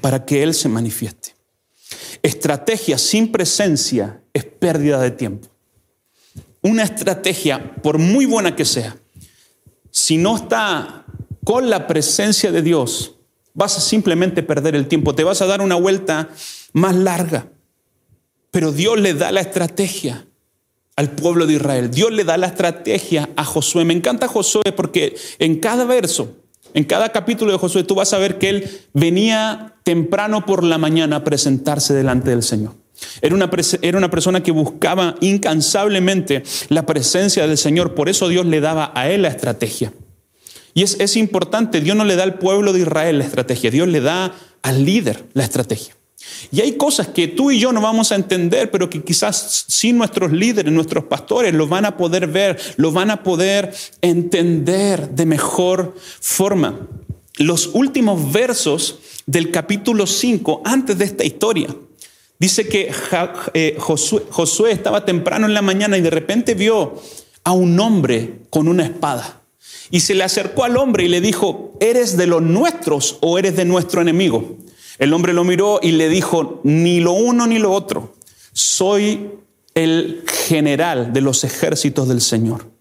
para 0.00 0.24
que 0.24 0.42
Él 0.42 0.54
se 0.54 0.68
manifieste. 0.68 1.34
Estrategia 2.22 2.98
sin 2.98 3.30
presencia 3.30 4.22
es 4.32 4.44
pérdida 4.44 5.00
de 5.00 5.10
tiempo 5.10 5.51
una 6.62 6.84
estrategia, 6.84 7.74
por 7.82 7.98
muy 7.98 8.24
buena 8.24 8.56
que 8.56 8.64
sea, 8.64 8.96
si 9.90 10.16
no 10.16 10.36
está 10.36 11.04
con 11.44 11.68
la 11.68 11.86
presencia 11.86 12.52
de 12.52 12.62
Dios, 12.62 13.16
vas 13.54 13.76
a 13.76 13.80
simplemente 13.80 14.42
perder 14.42 14.74
el 14.74 14.88
tiempo, 14.88 15.14
te 15.14 15.24
vas 15.24 15.42
a 15.42 15.46
dar 15.46 15.60
una 15.60 15.74
vuelta 15.74 16.30
más 16.72 16.94
larga. 16.94 17.48
Pero 18.50 18.72
Dios 18.72 19.00
le 19.00 19.14
da 19.14 19.32
la 19.32 19.40
estrategia 19.40 20.26
al 20.96 21.10
pueblo 21.10 21.46
de 21.46 21.54
Israel. 21.54 21.90
Dios 21.90 22.12
le 22.12 22.24
da 22.24 22.36
la 22.36 22.48
estrategia 22.48 23.30
a 23.36 23.44
Josué. 23.44 23.84
Me 23.84 23.94
encanta 23.94 24.28
Josué 24.28 24.72
porque 24.76 25.16
en 25.38 25.58
cada 25.58 25.84
verso, 25.84 26.36
en 26.74 26.84
cada 26.84 27.10
capítulo 27.10 27.52
de 27.52 27.58
Josué, 27.58 27.82
tú 27.84 27.94
vas 27.94 28.12
a 28.12 28.18
ver 28.18 28.38
que 28.38 28.50
él 28.50 28.80
venía 28.92 29.74
temprano 29.84 30.44
por 30.46 30.62
la 30.64 30.78
mañana 30.78 31.16
a 31.16 31.24
presentarse 31.24 31.94
delante 31.94 32.30
del 32.30 32.42
Señor. 32.42 32.81
Era 33.20 33.34
una, 33.34 33.50
era 33.82 33.98
una, 33.98 34.10
persona 34.10 34.42
que 34.42 34.52
buscaba 34.52 35.14
incansablemente 35.20 36.42
la 36.68 36.86
presencia 36.86 37.46
del 37.46 37.58
Señor, 37.58 37.94
por 37.94 38.08
eso 38.08 38.28
Dios 38.28 38.46
le 38.46 38.60
daba 38.60 38.92
a 38.94 39.10
él 39.10 39.22
la 39.22 39.28
estrategia. 39.28 39.92
Y 40.74 40.82
es, 40.82 40.98
es 41.00 41.16
importante, 41.16 41.80
Dios 41.80 41.96
no 41.96 42.04
le 42.04 42.16
da 42.16 42.22
al 42.22 42.38
pueblo 42.38 42.72
de 42.72 42.80
Israel 42.80 43.18
la 43.18 43.24
estrategia, 43.24 43.70
Dios 43.70 43.88
le 43.88 44.00
da 44.00 44.34
al 44.62 44.84
líder 44.84 45.24
la 45.34 45.44
estrategia. 45.44 45.94
Y 46.50 46.60
hay 46.60 46.72
cosas 46.72 47.08
que 47.08 47.28
tú 47.28 47.50
y 47.50 47.58
yo 47.58 47.72
no 47.72 47.80
vamos 47.80 48.12
a 48.12 48.14
entender, 48.14 48.70
pero 48.70 48.88
que 48.88 49.02
quizás 49.02 49.64
sí 49.68 49.92
nuestros 49.92 50.32
líderes, 50.32 50.72
nuestros 50.72 51.04
pastores 51.04 51.54
lo 51.54 51.66
van 51.66 51.84
a 51.84 51.96
poder 51.96 52.26
ver, 52.26 52.58
lo 52.76 52.92
van 52.92 53.10
a 53.10 53.22
poder 53.22 53.72
entender 54.00 55.10
de 55.10 55.26
mejor 55.26 55.94
forma. 56.20 56.88
Los 57.38 57.70
últimos 57.72 58.32
versos 58.32 58.98
del 59.26 59.50
capítulo 59.50 60.06
5, 60.06 60.62
antes 60.64 60.98
de 60.98 61.04
esta 61.04 61.24
historia, 61.24 61.74
Dice 62.42 62.66
que 62.66 62.90
eh, 63.54 63.76
Josué, 63.78 64.72
estaba 64.72 65.04
temprano 65.04 65.46
en 65.46 65.54
la 65.54 65.62
mañana 65.62 65.96
y 65.96 66.00
de 66.00 66.10
repente 66.10 66.56
vio 66.56 67.00
a 67.44 67.52
un 67.52 67.78
hombre 67.78 68.40
con 68.50 68.66
una 68.66 68.82
espada. 68.82 69.42
Y 69.92 70.00
se 70.00 70.16
le 70.16 70.24
acercó 70.24 70.64
al 70.64 70.76
hombre 70.76 71.04
y 71.04 71.08
le 71.08 71.20
dijo, 71.20 71.74
¿eres 71.78 72.16
de 72.16 72.26
los 72.26 72.42
nuestros 72.42 73.18
o 73.20 73.38
eres 73.38 73.54
de 73.54 73.64
nuestro 73.64 74.02
enemigo? 74.02 74.56
El 74.98 75.12
hombre 75.12 75.34
lo 75.34 75.44
miró 75.44 75.78
y 75.80 75.92
le 75.92 76.08
dijo, 76.08 76.60
ni 76.64 76.98
lo 76.98 77.12
uno 77.12 77.46
ni 77.46 77.60
lo 77.60 77.70
otro. 77.70 78.12
Soy 78.52 79.30
el 79.76 80.24
general 80.26 81.12
de 81.12 81.20
los 81.20 81.44
ejércitos 81.44 82.08
del 82.08 82.20
Señor. 82.20 82.71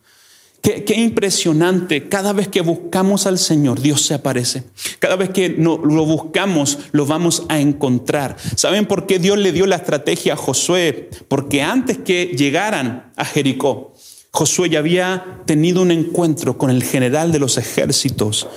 Qué, 0.61 0.93
impresionante. 0.95 2.07
Cada 2.07 2.33
vez 2.33 2.47
que 2.47 2.61
buscamos 2.61 3.25
al 3.25 3.39
Señor, 3.39 3.81
Dios 3.81 4.05
se 4.05 4.13
aparece. 4.13 4.63
Cada 4.99 5.15
vez 5.15 5.31
que 5.31 5.49
lo 5.49 5.77
buscamos, 6.05 6.77
lo 6.91 7.07
vamos 7.07 7.43
a 7.49 7.59
encontrar. 7.59 8.37
¿Saben 8.55 8.85
por 8.85 9.07
qué 9.07 9.17
Dios 9.17 9.39
le 9.39 9.53
dio 9.53 9.65
la 9.65 9.77
estrategia 9.77 10.33
a 10.33 10.37
Josué? 10.37 11.09
Porque 11.27 11.63
antes 11.63 11.97
que 11.97 12.25
llegaran 12.37 13.11
a 13.15 13.25
Jericó, 13.25 13.95
Josué 14.29 14.69
ya 14.69 14.79
había 14.79 15.41
tenido 15.45 15.81
un 15.81 15.89
encuentro 15.89 16.59
con 16.59 16.69
el 16.69 16.83
general 16.83 17.31
de 17.31 17.39
los 17.39 17.57
ejércitos 17.57 18.47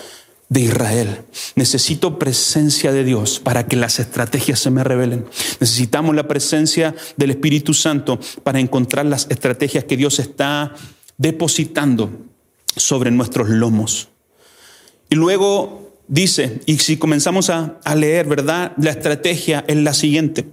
de 0.50 0.60
Israel. 0.60 1.22
Necesito 1.56 2.18
presencia 2.18 2.92
de 2.92 3.02
Dios 3.02 3.40
para 3.40 3.66
que 3.66 3.76
las 3.76 3.98
estrategias 3.98 4.60
se 4.60 4.70
me 4.70 4.84
revelen. 4.84 5.24
Necesitamos 5.58 6.14
la 6.14 6.28
presencia 6.28 6.94
del 7.16 7.30
Espíritu 7.30 7.72
Santo 7.72 8.20
para 8.42 8.60
encontrar 8.60 9.06
las 9.06 9.26
estrategias 9.30 9.84
que 9.84 9.96
Dios 9.96 10.18
está 10.18 10.74
depositando 11.18 12.10
sobre 12.76 13.10
nuestros 13.10 13.48
lomos. 13.48 14.08
Y 15.10 15.16
luego 15.16 15.92
dice, 16.08 16.60
y 16.66 16.78
si 16.78 16.96
comenzamos 16.96 17.50
a, 17.50 17.78
leer, 17.94 18.26
¿verdad? 18.26 18.72
La 18.78 18.90
estrategia 18.90 19.64
es 19.68 19.76
la 19.76 19.94
siguiente. 19.94 20.46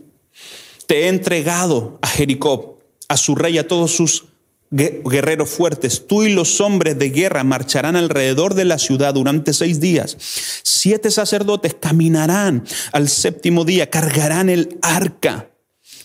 Te 0.85 1.05
he 1.05 1.07
entregado 1.07 1.99
a 2.01 2.07
Jericó, 2.07 2.79
a 3.07 3.17
su 3.17 3.35
rey, 3.35 3.57
a 3.57 3.67
todos 3.67 3.91
sus 3.91 4.25
guerreros 4.69 5.49
fuertes. 5.49 6.07
Tú 6.07 6.23
y 6.23 6.33
los 6.33 6.61
hombres 6.61 6.97
de 6.97 7.09
guerra 7.09 7.43
marcharán 7.43 7.95
alrededor 7.95 8.53
de 8.53 8.65
la 8.65 8.77
ciudad 8.77 9.13
durante 9.13 9.53
seis 9.53 9.79
días. 9.79 10.17
Siete 10.63 11.11
sacerdotes 11.11 11.75
caminarán 11.79 12.63
al 12.93 13.09
séptimo 13.09 13.65
día, 13.65 13.89
cargarán 13.89 14.49
el 14.49 14.77
arca. 14.81 15.49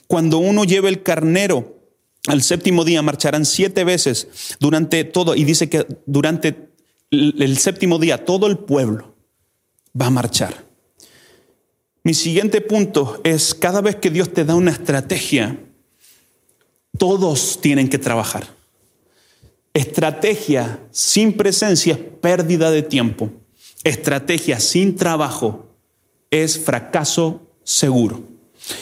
Cuando 0.09 0.39
uno 0.39 0.65
lleve 0.65 0.89
el 0.89 1.03
carnero 1.03 1.76
al 2.27 2.43
séptimo 2.43 2.85
día 2.85 3.03
marcharán 3.03 3.45
siete 3.45 3.85
veces 3.85 4.57
durante 4.59 5.05
todo, 5.05 5.35
y 5.35 5.45
dice 5.45 5.69
que 5.69 5.87
durante 6.07 6.69
el 7.11 7.59
séptimo 7.59 7.99
día 7.99 8.25
todo 8.25 8.47
el 8.47 8.59
pueblo 8.59 9.15
va 10.01 10.07
a 10.07 10.11
marchar. 10.11 10.65
Mi 12.03 12.15
siguiente 12.15 12.61
punto 12.61 13.21
es, 13.25 13.55
cada 13.55 13.81
vez 13.81 13.97
que 13.97 14.11
Dios 14.11 14.33
te 14.33 14.45
da 14.45 14.55
una 14.55 14.71
estrategia, 14.71 15.59
todos 16.99 17.61
tienen 17.61 17.89
que 17.89 17.99
trabajar. 17.99 18.47
Estrategia 19.75 20.81
sin 20.91 21.37
presencia 21.37 21.95
es 21.95 21.99
pérdida 21.99 22.71
de 22.71 22.83
tiempo. 22.83 23.31
Estrategia 23.85 24.59
sin 24.61 24.97
trabajo 24.97 25.67
es 26.31 26.59
fracaso 26.59 27.43
seguro. 27.63 28.36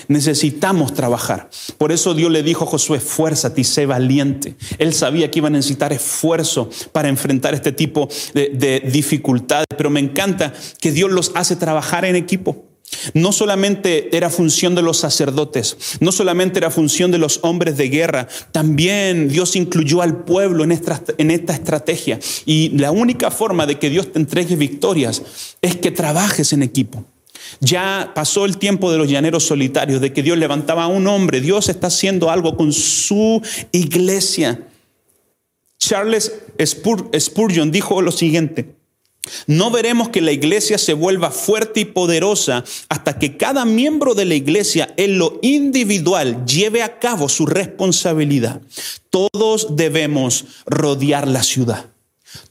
Necesitamos 0.08 0.94
trabajar. 0.94 1.50
Por 1.78 1.92
eso 1.92 2.14
Dios 2.14 2.30
le 2.30 2.42
dijo 2.42 2.64
a 2.64 2.68
Josué, 2.68 2.98
esfuérzate 2.98 3.60
y 3.60 3.64
sé 3.64 3.86
valiente. 3.86 4.56
Él 4.78 4.94
sabía 4.94 5.30
que 5.30 5.40
iba 5.40 5.48
a 5.48 5.50
necesitar 5.50 5.92
esfuerzo 5.92 6.70
para 6.92 7.08
enfrentar 7.08 7.54
este 7.54 7.72
tipo 7.72 8.08
de, 8.34 8.50
de 8.50 8.80
dificultades, 8.80 9.66
pero 9.76 9.90
me 9.90 10.00
encanta 10.00 10.52
que 10.80 10.92
Dios 10.92 11.10
los 11.10 11.32
hace 11.34 11.56
trabajar 11.56 12.04
en 12.04 12.16
equipo. 12.16 12.64
No 13.12 13.32
solamente 13.32 14.16
era 14.16 14.30
función 14.30 14.74
de 14.74 14.82
los 14.82 14.98
sacerdotes, 14.98 15.76
no 16.00 16.12
solamente 16.12 16.58
era 16.58 16.70
función 16.70 17.10
de 17.10 17.18
los 17.18 17.40
hombres 17.42 17.76
de 17.76 17.88
guerra, 17.88 18.28
también 18.52 19.28
Dios 19.28 19.56
incluyó 19.56 20.02
al 20.02 20.24
pueblo 20.24 20.64
en 20.64 20.72
esta, 20.72 21.02
en 21.18 21.30
esta, 21.30 21.54
estrategia. 21.54 22.18
Y 22.44 22.70
la 22.78 22.92
única 22.92 23.30
forma 23.30 23.66
de 23.66 23.78
que 23.78 23.90
Dios 23.90 24.12
te 24.12 24.18
entregue 24.18 24.56
victorias 24.56 25.22
es 25.62 25.76
que 25.76 25.90
trabajes 25.90 26.52
en 26.52 26.62
equipo. 26.62 27.04
Ya 27.60 28.12
pasó 28.14 28.44
el 28.44 28.58
tiempo 28.58 28.90
de 28.90 28.98
los 28.98 29.08
llaneros 29.08 29.44
solitarios, 29.44 30.00
de 30.00 30.12
que 30.12 30.22
Dios 30.22 30.38
levantaba 30.38 30.84
a 30.84 30.88
un 30.88 31.06
hombre. 31.06 31.40
Dios 31.40 31.68
está 31.68 31.88
haciendo 31.88 32.30
algo 32.30 32.56
con 32.56 32.72
su 32.72 33.42
iglesia. 33.72 34.66
Charles 35.78 36.32
Spurgeon 37.18 37.70
dijo 37.70 38.00
lo 38.02 38.12
siguiente. 38.12 38.74
No 39.46 39.70
veremos 39.70 40.10
que 40.10 40.20
la 40.20 40.32
iglesia 40.32 40.76
se 40.76 40.92
vuelva 40.92 41.30
fuerte 41.30 41.80
y 41.80 41.84
poderosa 41.86 42.64
hasta 42.88 43.18
que 43.18 43.36
cada 43.36 43.64
miembro 43.64 44.14
de 44.14 44.26
la 44.26 44.34
iglesia 44.34 44.92
en 44.96 45.18
lo 45.18 45.38
individual 45.42 46.44
lleve 46.44 46.82
a 46.82 46.98
cabo 46.98 47.28
su 47.28 47.46
responsabilidad. 47.46 48.60
Todos 49.10 49.76
debemos 49.76 50.44
rodear 50.66 51.26
la 51.26 51.42
ciudad. 51.42 51.93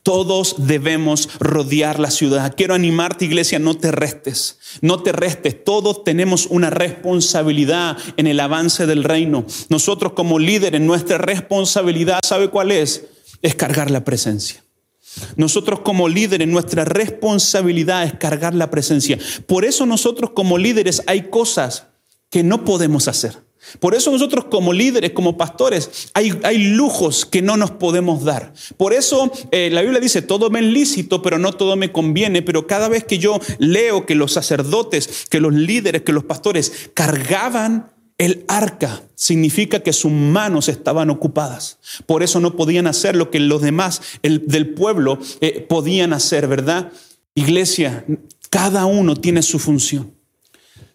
Todos 0.03 0.67
debemos 0.67 1.29
rodear 1.39 1.99
la 1.99 2.11
ciudad. 2.11 2.53
Quiero 2.55 2.73
animarte, 2.73 3.25
iglesia, 3.25 3.59
no 3.59 3.75
te 3.75 3.91
restes, 3.91 4.59
no 4.81 5.01
te 5.01 5.11
restes. 5.11 5.63
Todos 5.63 6.03
tenemos 6.03 6.47
una 6.47 6.69
responsabilidad 6.69 7.97
en 8.17 8.27
el 8.27 8.39
avance 8.39 8.85
del 8.85 9.03
reino. 9.03 9.45
Nosotros 9.69 10.13
como 10.13 10.39
líderes, 10.39 10.81
nuestra 10.81 11.17
responsabilidad, 11.17 12.19
¿sabe 12.23 12.49
cuál 12.49 12.71
es? 12.71 13.05
Es 13.41 13.55
cargar 13.55 13.91
la 13.91 14.03
presencia. 14.03 14.63
Nosotros 15.35 15.81
como 15.81 16.09
líderes, 16.09 16.47
nuestra 16.47 16.85
responsabilidad 16.85 18.03
es 18.03 18.13
cargar 18.15 18.55
la 18.55 18.69
presencia. 18.69 19.17
Por 19.45 19.65
eso 19.65 19.85
nosotros 19.85 20.31
como 20.31 20.57
líderes 20.57 21.03
hay 21.07 21.29
cosas 21.29 21.87
que 22.29 22.43
no 22.43 22.65
podemos 22.65 23.07
hacer. 23.07 23.37
Por 23.79 23.95
eso 23.95 24.11
nosotros 24.11 24.45
como 24.45 24.73
líderes, 24.73 25.11
como 25.11 25.37
pastores, 25.37 26.09
hay, 26.13 26.39
hay 26.43 26.57
lujos 26.57 27.25
que 27.25 27.41
no 27.41 27.57
nos 27.57 27.71
podemos 27.71 28.23
dar. 28.23 28.53
Por 28.77 28.93
eso 28.93 29.31
eh, 29.51 29.69
la 29.71 29.81
Biblia 29.81 29.99
dice, 29.99 30.21
todo 30.21 30.49
me 30.49 30.59
es 30.59 30.65
lícito, 30.65 31.21
pero 31.21 31.39
no 31.39 31.53
todo 31.53 31.75
me 31.75 31.91
conviene. 31.91 32.41
Pero 32.41 32.67
cada 32.67 32.89
vez 32.89 33.03
que 33.03 33.19
yo 33.19 33.39
leo 33.59 34.05
que 34.05 34.15
los 34.15 34.33
sacerdotes, 34.33 35.27
que 35.29 35.39
los 35.39 35.53
líderes, 35.53 36.03
que 36.03 36.13
los 36.13 36.23
pastores 36.23 36.89
cargaban 36.93 37.91
el 38.17 38.45
arca, 38.47 39.03
significa 39.15 39.79
que 39.79 39.93
sus 39.93 40.11
manos 40.11 40.69
estaban 40.69 41.09
ocupadas. 41.09 41.79
Por 42.05 42.23
eso 42.23 42.39
no 42.39 42.55
podían 42.55 42.87
hacer 42.87 43.15
lo 43.15 43.31
que 43.31 43.39
los 43.39 43.61
demás 43.61 44.01
el, 44.21 44.45
del 44.47 44.73
pueblo 44.73 45.19
eh, 45.41 45.65
podían 45.67 46.13
hacer, 46.13 46.47
¿verdad? 46.47 46.91
Iglesia, 47.35 48.05
cada 48.49 48.85
uno 48.85 49.15
tiene 49.15 49.41
su 49.41 49.57
función. 49.59 50.13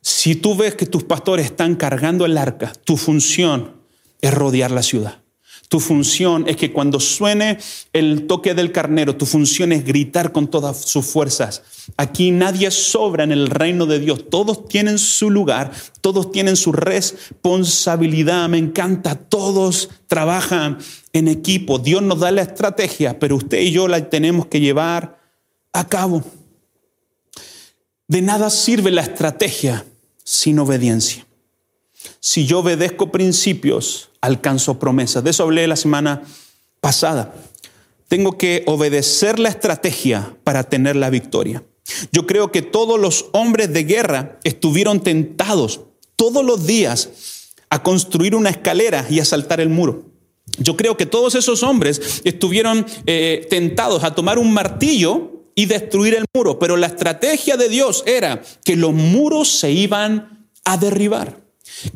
Si 0.09 0.35
tú 0.35 0.57
ves 0.57 0.75
que 0.75 0.87
tus 0.87 1.05
pastores 1.05 1.45
están 1.45 1.77
cargando 1.77 2.25
el 2.25 2.39
arca, 2.39 2.73
tu 2.85 2.97
función 2.97 3.75
es 4.23 4.33
rodear 4.33 4.71
la 4.71 4.83
ciudad. 4.83 5.21
Tu 5.69 5.81
función 5.81 6.49
es 6.49 6.57
que 6.57 6.73
cuando 6.73 6.99
suene 6.99 7.59
el 7.93 8.27
toque 8.27 8.55
del 8.55 8.73
carnero, 8.73 9.17
tu 9.17 9.27
función 9.27 9.71
es 9.71 9.85
gritar 9.85 10.33
con 10.33 10.49
todas 10.49 10.81
sus 10.81 11.05
fuerzas. 11.05 11.63
Aquí 11.99 12.31
nadie 12.31 12.71
sobra 12.71 13.23
en 13.23 13.33
el 13.33 13.49
reino 13.49 13.85
de 13.85 13.99
Dios. 13.99 14.31
Todos 14.31 14.67
tienen 14.67 14.99
su 14.99 15.29
lugar, 15.29 15.73
todos 16.01 16.33
tienen 16.33 16.57
su 16.57 16.73
responsabilidad. 16.73 18.49
Me 18.49 18.57
encanta, 18.57 19.15
todos 19.15 19.91
trabajan 20.07 20.79
en 21.13 21.29
equipo. 21.29 21.79
Dios 21.79 22.01
nos 22.01 22.21
da 22.21 22.31
la 22.31 22.41
estrategia, 22.41 23.19
pero 23.19 23.37
usted 23.37 23.61
y 23.61 23.73
yo 23.73 23.89
la 23.89 24.09
tenemos 24.09 24.47
que 24.47 24.61
llevar 24.61 25.21
a 25.75 25.87
cabo. 25.87 26.25
De 28.07 28.23
nada 28.23 28.49
sirve 28.49 28.91
la 28.91 29.03
estrategia 29.03 29.85
sin 30.29 30.59
obediencia. 30.59 31.27
Si 32.21 32.45
yo 32.45 32.59
obedezco 32.59 33.11
principios, 33.11 34.11
alcanzo 34.21 34.79
promesas. 34.79 35.25
De 35.25 35.31
eso 35.31 35.45
hablé 35.45 35.67
la 35.67 35.75
semana 35.75 36.23
pasada. 36.83 37.35
Tengo 38.09 38.37
que 38.37 38.63
obedecer 38.67 39.39
la 39.39 39.49
estrategia 39.49 40.37
para 40.45 40.65
tener 40.65 40.97
la 40.97 41.09
victoria. 41.09 41.65
Yo 42.13 42.27
creo 42.27 42.53
que 42.53 42.61
todos 42.61 43.01
los 43.01 43.31
hombres 43.33 43.73
de 43.73 43.85
guerra 43.85 44.39
estuvieron 44.45 45.01
tentados 45.01 45.81
todos 46.15 46.45
los 46.45 46.67
días 46.67 47.55
a 47.71 47.83
construir 47.83 48.35
una 48.35 48.51
escalera 48.51 49.07
y 49.09 49.21
a 49.21 49.25
saltar 49.25 49.61
el 49.61 49.71
muro. 49.71 50.05
Yo 50.59 50.77
creo 50.77 50.99
que 50.99 51.07
todos 51.07 51.37
esos 51.37 51.63
hombres 51.63 52.21
estuvieron 52.25 52.85
eh, 53.07 53.47
tentados 53.49 54.05
a 54.05 54.15
tomar 54.15 54.39
un 54.39 54.53
martillo 54.53 55.38
y 55.59 55.67
destruir 55.67 56.15
el 56.15 56.25
muro. 56.33 56.57
Pero 56.61 56.77
la 56.77 56.87
estrategia 56.87 57.57
de 57.57 57.69
Dios 57.69 58.05
era 58.07 58.41
que 58.63 58.77
los 58.77 58.95
muros 58.95 59.49
se 59.59 59.73
iban 59.73 60.49
a 60.65 60.77
derribar. 60.77 61.41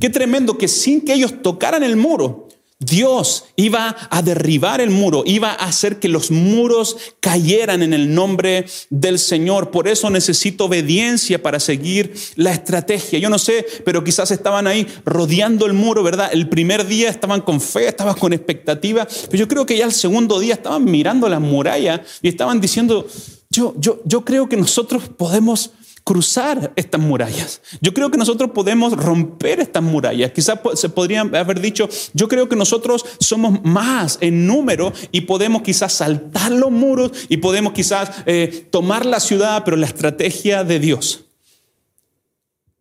Qué 0.00 0.11
tremendo 0.11 0.59
que 0.59 0.66
sin 0.66 1.00
que 1.00 1.14
ellos 1.14 1.42
tocaran 1.42 1.85
el 1.85 1.95
muro, 1.95 2.49
Dios 2.81 3.45
iba 3.54 3.95
a 4.11 4.23
derribar 4.23 4.81
el 4.81 4.90
muro, 4.90 5.23
iba 5.25 5.52
a 5.52 5.66
hacer 5.66 6.00
que 6.00 6.09
los 6.09 6.33
muros 6.33 6.97
cayeran 7.21 7.85
en 7.85 7.92
el 7.92 8.12
nombre 8.12 8.66
del 8.90 9.21
Señor. 9.21 9.71
Por 9.71 9.87
eso 9.87 10.11
necesito 10.11 10.64
obediencia 10.64 11.40
para 11.40 11.61
seguir 11.61 12.14
la 12.35 12.50
estrategia. 12.50 13.21
Yo 13.21 13.31
no 13.31 13.38
sé, 13.38 13.64
pero 13.85 14.02
quizás 14.02 14.33
estaban 14.33 14.66
ahí 14.66 14.88
rodeando 15.04 15.66
el 15.66 15.73
muro, 15.75 16.02
¿verdad? 16.02 16.31
El 16.33 16.49
primer 16.49 16.85
día 16.85 17.11
estaban 17.11 17.42
con 17.42 17.61
fe, 17.61 17.87
estaban 17.87 18.14
con 18.16 18.33
expectativa, 18.33 19.07
pero 19.31 19.38
yo 19.38 19.47
creo 19.47 19.66
que 19.66 19.76
ya 19.76 19.85
el 19.85 19.92
segundo 19.92 20.40
día 20.40 20.54
estaban 20.54 20.85
mirando 20.85 21.28
la 21.28 21.38
muralla 21.38 22.02
y 22.23 22.26
estaban 22.26 22.61
diciendo, 22.61 23.07
yo, 23.52 24.00
yo, 24.04 24.25
creo 24.25 24.49
que 24.49 24.56
nosotros 24.56 25.09
podemos 25.09 25.73
cruzar 26.04 26.73
estas 26.75 27.00
murallas. 27.00 27.61
Yo 27.80 27.94
creo 27.94 28.11
que 28.11 28.18
nosotros 28.18 28.50
podemos 28.50 28.94
romper 28.94 29.61
estas 29.61 29.82
murallas. 29.82 30.32
Quizás 30.32 30.59
se 30.75 30.88
podría 30.88 31.21
haber 31.21 31.61
dicho, 31.61 31.88
yo 32.12 32.28
creo 32.28 32.49
que 32.49 32.56
nosotros 32.56 33.04
somos 33.21 33.62
más 33.62 34.18
en 34.21 34.47
número 34.47 34.92
y 35.12 35.23
podemos 35.23 35.62
quizás 35.62 35.92
saltar 35.92 36.50
los 36.50 36.71
muros 36.71 37.12
y 37.28 37.37
podemos 37.37 37.73
quizás 37.73 38.11
eh, 38.26 38.66
tomar 38.71 39.06
la 39.06 39.21
ciudad, 39.21 39.62
pero 39.64 39.76
la 39.76 39.87
estrategia 39.87 40.64
de 40.64 40.80
Dios 40.80 41.26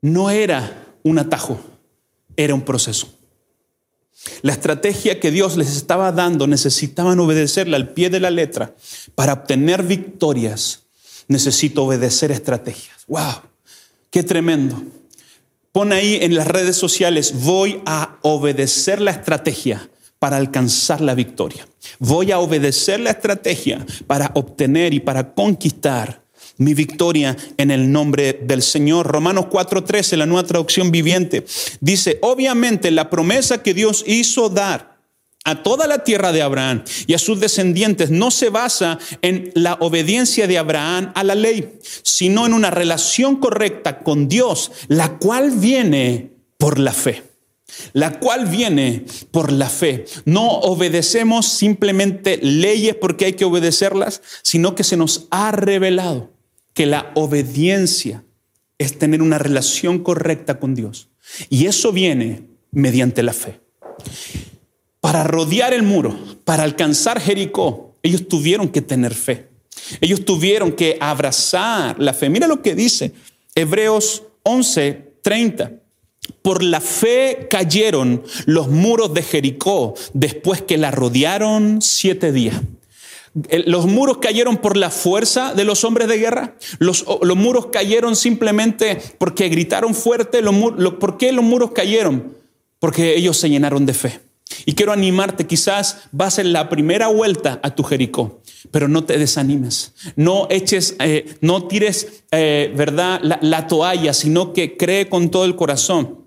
no 0.01 0.29
era 0.29 0.95
un 1.03 1.19
atajo, 1.19 1.59
era 2.35 2.55
un 2.55 2.61
proceso. 2.61 3.20
La 4.41 4.53
estrategia 4.53 5.19
que 5.19 5.31
Dios 5.31 5.57
les 5.57 5.75
estaba 5.75 6.11
dando 6.11 6.47
necesitaban 6.47 7.19
obedecerla 7.19 7.77
al 7.77 7.89
pie 7.89 8.09
de 8.09 8.19
la 8.19 8.31
letra 8.31 8.75
para 9.15 9.33
obtener 9.33 9.83
victorias 9.83 10.81
necesito 11.27 11.85
obedecer 11.85 12.31
estrategias. 12.31 13.05
¡Wow! 13.07 13.41
¡Qué 14.09 14.23
tremendo! 14.23 14.83
Pon 15.71 15.93
ahí 15.93 16.19
en 16.21 16.35
las 16.35 16.47
redes 16.47 16.75
sociales, 16.75 17.33
voy 17.45 17.81
a 17.85 18.17
obedecer 18.21 18.99
la 18.99 19.11
estrategia 19.11 19.89
para 20.19 20.35
alcanzar 20.35 20.99
la 20.99 21.15
victoria. 21.15 21.65
Voy 21.99 22.31
a 22.31 22.39
obedecer 22.39 22.99
la 22.99 23.11
estrategia 23.11 23.85
para 24.05 24.31
obtener 24.35 24.93
y 24.93 24.99
para 24.99 25.33
conquistar 25.33 26.20
mi 26.61 26.75
victoria 26.75 27.35
en 27.57 27.71
el 27.71 27.91
nombre 27.91 28.39
del 28.43 28.61
Señor. 28.61 29.07
Romanos 29.07 29.45
4:13, 29.49 30.15
la 30.15 30.27
nueva 30.27 30.47
traducción 30.47 30.91
viviente, 30.91 31.43
dice, 31.79 32.19
obviamente 32.21 32.91
la 32.91 33.09
promesa 33.09 33.63
que 33.63 33.73
Dios 33.73 34.03
hizo 34.05 34.49
dar 34.49 34.99
a 35.43 35.63
toda 35.63 35.87
la 35.87 36.03
tierra 36.03 36.31
de 36.31 36.43
Abraham 36.43 36.83
y 37.07 37.15
a 37.15 37.19
sus 37.19 37.39
descendientes 37.39 38.11
no 38.11 38.29
se 38.29 38.49
basa 38.49 38.99
en 39.23 39.51
la 39.55 39.73
obediencia 39.79 40.45
de 40.45 40.59
Abraham 40.59 41.11
a 41.15 41.23
la 41.23 41.33
ley, 41.33 41.79
sino 42.03 42.45
en 42.45 42.53
una 42.53 42.69
relación 42.69 43.37
correcta 43.37 43.99
con 43.99 44.27
Dios, 44.27 44.71
la 44.87 45.17
cual 45.17 45.49
viene 45.49 46.33
por 46.59 46.77
la 46.77 46.93
fe. 46.93 47.23
La 47.93 48.19
cual 48.19 48.45
viene 48.45 49.05
por 49.31 49.51
la 49.51 49.69
fe. 49.69 50.05
No 50.25 50.47
obedecemos 50.47 51.47
simplemente 51.47 52.37
leyes 52.37 52.95
porque 52.95 53.25
hay 53.25 53.33
que 53.33 53.45
obedecerlas, 53.45 54.21
sino 54.43 54.75
que 54.75 54.83
se 54.83 54.97
nos 54.97 55.27
ha 55.31 55.51
revelado 55.53 56.29
que 56.73 56.85
la 56.85 57.11
obediencia 57.15 58.23
es 58.77 58.97
tener 58.97 59.21
una 59.21 59.37
relación 59.37 59.99
correcta 59.99 60.59
con 60.59 60.75
Dios. 60.75 61.09
Y 61.49 61.67
eso 61.67 61.91
viene 61.91 62.47
mediante 62.71 63.23
la 63.23 63.33
fe. 63.33 63.59
Para 64.99 65.23
rodear 65.23 65.73
el 65.73 65.83
muro, 65.83 66.17
para 66.45 66.63
alcanzar 66.63 67.19
Jericó, 67.19 67.95
ellos 68.03 68.27
tuvieron 68.27 68.69
que 68.69 68.81
tener 68.81 69.13
fe. 69.13 69.49
Ellos 69.99 70.25
tuvieron 70.25 70.71
que 70.71 70.97
abrazar 70.99 71.99
la 71.99 72.13
fe. 72.13 72.29
Mira 72.29 72.47
lo 72.47 72.61
que 72.61 72.75
dice 72.75 73.13
Hebreos 73.55 74.23
11, 74.43 75.15
30. 75.21 75.73
Por 76.41 76.63
la 76.63 76.81
fe 76.81 77.47
cayeron 77.49 78.23
los 78.45 78.69
muros 78.69 79.13
de 79.13 79.23
Jericó 79.23 79.95
después 80.13 80.61
que 80.61 80.77
la 80.77 80.91
rodearon 80.91 81.81
siete 81.81 82.31
días. 82.31 82.55
Los 83.65 83.85
muros 83.85 84.17
cayeron 84.17 84.57
por 84.57 84.75
la 84.75 84.89
fuerza 84.89 85.53
de 85.53 85.63
los 85.63 85.83
hombres 85.83 86.07
de 86.07 86.17
guerra. 86.17 86.55
Los, 86.79 87.05
los 87.21 87.37
muros 87.37 87.67
cayeron 87.67 88.15
simplemente 88.15 89.01
porque 89.17 89.49
gritaron 89.49 89.95
fuerte. 89.95 90.41
¿Por 90.99 91.17
qué 91.17 91.31
los 91.31 91.45
muros 91.45 91.71
cayeron? 91.71 92.37
Porque 92.79 93.15
ellos 93.15 93.37
se 93.37 93.49
llenaron 93.49 93.85
de 93.85 93.93
fe. 93.93 94.19
Y 94.65 94.73
quiero 94.73 94.91
animarte, 94.91 95.47
quizás 95.47 95.97
vas 96.11 96.39
en 96.39 96.53
la 96.53 96.69
primera 96.69 97.07
vuelta 97.07 97.59
a 97.63 97.75
tu 97.75 97.83
Jericó, 97.83 98.41
pero 98.69 98.87
no 98.87 99.03
te 99.03 99.17
desanimes, 99.17 99.93
no 100.15 100.47
eches, 100.49 100.95
eh, 100.99 101.35
no 101.41 101.67
tires, 101.67 102.23
eh, 102.31 102.71
¿verdad?, 102.75 103.21
la, 103.21 103.67
toalla, 103.67 104.13
sino 104.13 104.53
que 104.53 104.77
cree 104.77 105.09
con 105.09 105.31
todo 105.31 105.45
el 105.45 105.55
corazón 105.55 106.19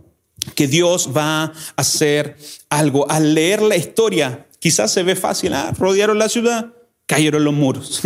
que 0.55 0.67
Dios 0.67 1.11
va 1.17 1.45
a 1.45 1.53
hacer 1.77 2.37
algo. 2.69 3.11
Al 3.11 3.35
leer 3.35 3.63
la 3.63 3.77
historia, 3.77 4.47
quizás 4.59 4.93
se 4.93 5.03
ve 5.03 5.17
fácil, 5.17 5.55
ah, 5.55 5.73
rodearon 5.79 6.19
la 6.19 6.29
ciudad, 6.29 6.73
cayeron 7.07 7.45
los 7.45 7.55
muros. 7.55 8.03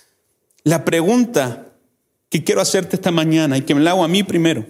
la 0.64 0.84
pregunta 0.84 1.72
que 2.28 2.44
quiero 2.44 2.60
hacerte 2.60 2.96
esta 2.96 3.10
mañana 3.10 3.58
y 3.58 3.62
que 3.62 3.74
me 3.74 3.80
la 3.80 3.90
hago 3.90 4.04
a 4.04 4.08
mí 4.08 4.22
primero 4.22 4.64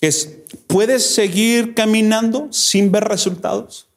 es, 0.00 0.38
¿puedes 0.66 1.04
seguir 1.04 1.74
caminando 1.74 2.48
sin 2.52 2.92
ver 2.92 3.04
resultados? 3.04 3.88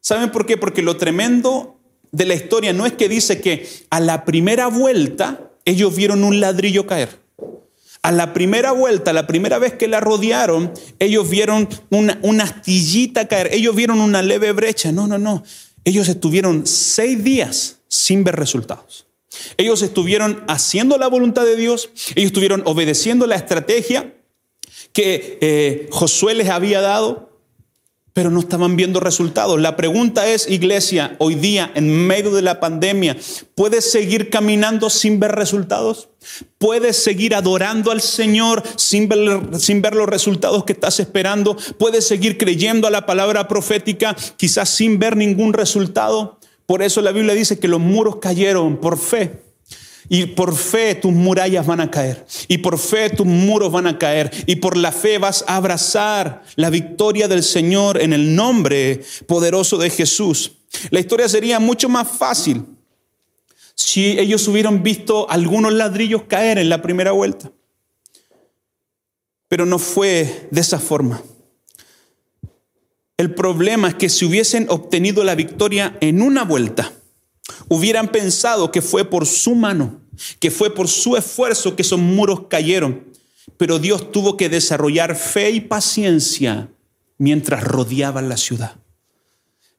¿Saben 0.00 0.30
por 0.30 0.46
qué? 0.46 0.56
Porque 0.56 0.82
lo 0.82 0.96
tremendo 0.96 1.78
de 2.12 2.24
la 2.24 2.34
historia 2.34 2.72
no 2.72 2.86
es 2.86 2.94
que 2.94 3.08
dice 3.08 3.40
que 3.40 3.68
a 3.90 4.00
la 4.00 4.24
primera 4.24 4.68
vuelta 4.68 5.50
ellos 5.64 5.94
vieron 5.94 6.24
un 6.24 6.40
ladrillo 6.40 6.86
caer. 6.86 7.20
A 8.02 8.12
la 8.12 8.32
primera 8.32 8.70
vuelta, 8.70 9.12
la 9.12 9.26
primera 9.26 9.58
vez 9.58 9.74
que 9.74 9.88
la 9.88 9.98
rodearon, 9.98 10.72
ellos 11.00 11.28
vieron 11.28 11.68
una, 11.90 12.18
una 12.22 12.44
astillita 12.44 13.26
caer, 13.26 13.52
ellos 13.52 13.74
vieron 13.74 14.00
una 14.00 14.22
leve 14.22 14.52
brecha. 14.52 14.92
No, 14.92 15.08
no, 15.08 15.18
no. 15.18 15.42
Ellos 15.86 16.08
estuvieron 16.08 16.66
seis 16.66 17.22
días 17.22 17.78
sin 17.86 18.24
ver 18.24 18.34
resultados. 18.34 19.06
Ellos 19.56 19.82
estuvieron 19.82 20.42
haciendo 20.48 20.98
la 20.98 21.06
voluntad 21.06 21.44
de 21.44 21.54
Dios, 21.54 21.90
ellos 22.16 22.26
estuvieron 22.26 22.62
obedeciendo 22.64 23.26
la 23.28 23.36
estrategia 23.36 24.12
que 24.92 25.38
eh, 25.40 25.88
Josué 25.92 26.34
les 26.34 26.48
había 26.48 26.80
dado, 26.80 27.35
pero 28.16 28.30
no 28.30 28.40
estaban 28.40 28.76
viendo 28.76 28.98
resultados. 28.98 29.60
La 29.60 29.76
pregunta 29.76 30.26
es, 30.26 30.48
iglesia, 30.48 31.16
hoy 31.18 31.34
día, 31.34 31.70
en 31.74 32.06
medio 32.06 32.30
de 32.30 32.40
la 32.40 32.60
pandemia, 32.60 33.14
¿puedes 33.54 33.92
seguir 33.92 34.30
caminando 34.30 34.88
sin 34.88 35.20
ver 35.20 35.32
resultados? 35.32 36.08
¿Puedes 36.56 36.96
seguir 36.96 37.34
adorando 37.34 37.90
al 37.90 38.00
Señor 38.00 38.62
sin 38.76 39.10
ver, 39.10 39.42
sin 39.58 39.82
ver 39.82 39.94
los 39.94 40.08
resultados 40.08 40.64
que 40.64 40.72
estás 40.72 40.98
esperando? 40.98 41.58
¿Puedes 41.78 42.08
seguir 42.08 42.38
creyendo 42.38 42.86
a 42.86 42.90
la 42.90 43.04
palabra 43.04 43.48
profética 43.48 44.16
quizás 44.38 44.70
sin 44.70 44.98
ver 44.98 45.14
ningún 45.14 45.52
resultado? 45.52 46.38
Por 46.64 46.82
eso 46.82 47.02
la 47.02 47.12
Biblia 47.12 47.34
dice 47.34 47.58
que 47.58 47.68
los 47.68 47.80
muros 47.80 48.16
cayeron 48.16 48.78
por 48.78 48.96
fe. 48.96 49.45
Y 50.08 50.26
por 50.26 50.54
fe 50.56 50.94
tus 50.94 51.12
murallas 51.12 51.66
van 51.66 51.80
a 51.80 51.90
caer. 51.90 52.26
Y 52.48 52.58
por 52.58 52.78
fe 52.78 53.10
tus 53.10 53.26
muros 53.26 53.72
van 53.72 53.86
a 53.86 53.98
caer. 53.98 54.30
Y 54.46 54.56
por 54.56 54.76
la 54.76 54.92
fe 54.92 55.18
vas 55.18 55.44
a 55.46 55.56
abrazar 55.56 56.42
la 56.54 56.70
victoria 56.70 57.28
del 57.28 57.42
Señor 57.42 58.00
en 58.00 58.12
el 58.12 58.34
nombre 58.34 59.02
poderoso 59.26 59.78
de 59.78 59.90
Jesús. 59.90 60.52
La 60.90 61.00
historia 61.00 61.28
sería 61.28 61.58
mucho 61.58 61.88
más 61.88 62.08
fácil 62.08 62.64
si 63.74 64.18
ellos 64.18 64.48
hubieran 64.48 64.82
visto 64.82 65.28
algunos 65.28 65.72
ladrillos 65.72 66.24
caer 66.24 66.58
en 66.58 66.68
la 66.68 66.80
primera 66.80 67.12
vuelta. 67.12 67.52
Pero 69.48 69.66
no 69.66 69.78
fue 69.78 70.48
de 70.50 70.60
esa 70.60 70.78
forma. 70.78 71.22
El 73.16 73.34
problema 73.34 73.88
es 73.88 73.94
que 73.94 74.08
si 74.08 74.24
hubiesen 74.24 74.66
obtenido 74.68 75.24
la 75.24 75.34
victoria 75.34 75.96
en 76.00 76.20
una 76.20 76.44
vuelta, 76.44 76.92
hubieran 77.68 78.08
pensado 78.08 78.70
que 78.70 78.82
fue 78.82 79.04
por 79.04 79.26
su 79.26 79.54
mano, 79.54 80.00
que 80.38 80.50
fue 80.50 80.74
por 80.74 80.88
su 80.88 81.16
esfuerzo 81.16 81.76
que 81.76 81.82
esos 81.82 81.98
muros 81.98 82.42
cayeron. 82.48 83.04
Pero 83.56 83.78
Dios 83.78 84.12
tuvo 84.12 84.36
que 84.36 84.48
desarrollar 84.48 85.16
fe 85.16 85.50
y 85.50 85.60
paciencia 85.60 86.68
mientras 87.18 87.62
rodeaban 87.62 88.28
la 88.28 88.36
ciudad. 88.36 88.76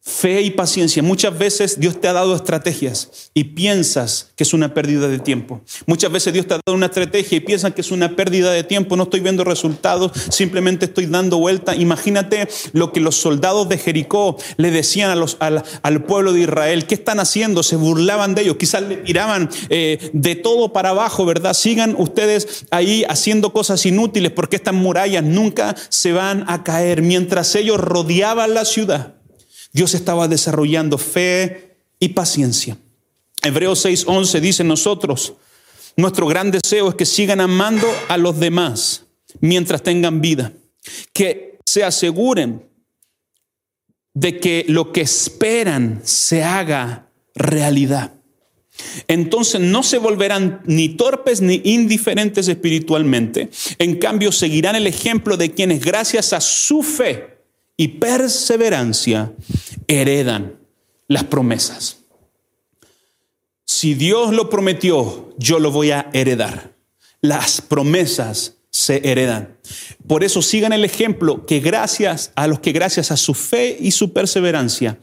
Fe 0.07 0.41
y 0.41 0.51
paciencia. 0.51 1.03
Muchas 1.03 1.37
veces 1.37 1.81
Dios 1.81 1.99
te 1.99 2.07
ha 2.07 2.13
dado 2.13 2.33
estrategias 2.33 3.29
y 3.33 3.43
piensas 3.43 4.31
que 4.37 4.45
es 4.45 4.53
una 4.53 4.73
pérdida 4.73 5.09
de 5.09 5.19
tiempo. 5.19 5.59
Muchas 5.85 6.09
veces 6.09 6.31
Dios 6.31 6.47
te 6.47 6.53
ha 6.53 6.59
dado 6.65 6.77
una 6.77 6.85
estrategia 6.85 7.37
y 7.37 7.41
piensas 7.41 7.73
que 7.73 7.81
es 7.81 7.91
una 7.91 8.15
pérdida 8.15 8.51
de 8.51 8.63
tiempo. 8.63 8.95
No 8.95 9.03
estoy 9.03 9.19
viendo 9.19 9.43
resultados, 9.43 10.13
simplemente 10.29 10.85
estoy 10.85 11.07
dando 11.07 11.39
vuelta. 11.39 11.75
Imagínate 11.75 12.47
lo 12.71 12.93
que 12.93 13.01
los 13.01 13.17
soldados 13.17 13.67
de 13.67 13.77
Jericó 13.77 14.37
le 14.55 14.71
decían 14.71 15.11
al, 15.11 16.03
pueblo 16.05 16.31
de 16.31 16.39
Israel. 16.39 16.87
¿Qué 16.87 16.95
están 16.95 17.19
haciendo? 17.19 17.61
Se 17.61 17.75
burlaban 17.75 18.33
de 18.33 18.43
ellos. 18.43 18.55
Quizás 18.55 18.83
le 18.83 18.95
tiraban 18.95 19.49
eh, 19.67 20.09
de 20.13 20.35
todo 20.35 20.71
para 20.71 20.91
abajo, 20.91 21.25
¿verdad? 21.25 21.53
Sigan 21.53 21.95
ustedes 21.97 22.65
ahí 22.71 23.03
haciendo 23.09 23.51
cosas 23.51 23.85
inútiles 23.85 24.31
porque 24.31 24.55
estas 24.55 24.73
murallas 24.73 25.25
nunca 25.25 25.75
se 25.89 26.13
van 26.13 26.45
a 26.47 26.63
caer. 26.63 27.01
Mientras 27.01 27.53
ellos 27.55 27.77
rodeaban 27.77 28.53
la 28.53 28.63
ciudad 28.63 29.16
Dios 29.77 29.93
estaba 29.93 30.27
desarrollando 30.27 30.97
fe 30.97 31.77
y 31.99 32.09
paciencia. 32.09 32.79
Hebreos 33.43 33.85
6:11 33.85 34.39
dice 34.39 34.63
nosotros, 34.63 35.33
nuestro 35.95 36.25
gran 36.25 36.49
deseo 36.49 36.89
es 36.89 36.95
que 36.95 37.05
sigan 37.05 37.41
amando 37.41 37.87
a 38.07 38.17
los 38.17 38.39
demás 38.39 39.03
mientras 39.39 39.83
tengan 39.83 40.19
vida, 40.19 40.51
que 41.13 41.59
se 41.63 41.83
aseguren 41.83 42.67
de 44.15 44.39
que 44.39 44.65
lo 44.67 44.91
que 44.91 45.01
esperan 45.01 46.01
se 46.03 46.43
haga 46.43 47.11
realidad. 47.35 48.13
Entonces 49.07 49.61
no 49.61 49.83
se 49.83 49.99
volverán 49.99 50.63
ni 50.65 50.89
torpes 50.89 51.39
ni 51.39 51.61
indiferentes 51.65 52.47
espiritualmente. 52.47 53.51
En 53.77 53.99
cambio, 53.99 54.31
seguirán 54.31 54.75
el 54.75 54.87
ejemplo 54.87 55.37
de 55.37 55.51
quienes 55.51 55.85
gracias 55.85 56.33
a 56.33 56.41
su 56.41 56.81
fe 56.81 57.36
y 57.77 57.87
perseverancia 57.89 59.31
heredan 59.87 60.59
las 61.07 61.23
promesas. 61.23 61.97
Si 63.65 63.93
Dios 63.93 64.33
lo 64.33 64.49
prometió, 64.49 65.35
yo 65.37 65.59
lo 65.59 65.71
voy 65.71 65.91
a 65.91 66.09
heredar. 66.13 66.75
las 67.19 67.61
promesas 67.61 68.53
se 68.69 69.09
heredan. 69.09 69.57
Por 70.07 70.23
eso 70.23 70.43
sigan 70.43 70.71
el 70.71 70.85
ejemplo 70.85 71.47
que 71.47 71.59
gracias 71.59 72.31
a 72.35 72.47
los 72.47 72.59
que 72.59 72.71
gracias 72.71 73.11
a 73.11 73.17
su 73.17 73.33
fe 73.33 73.75
y 73.79 73.91
su 73.91 74.13
perseverancia 74.13 74.99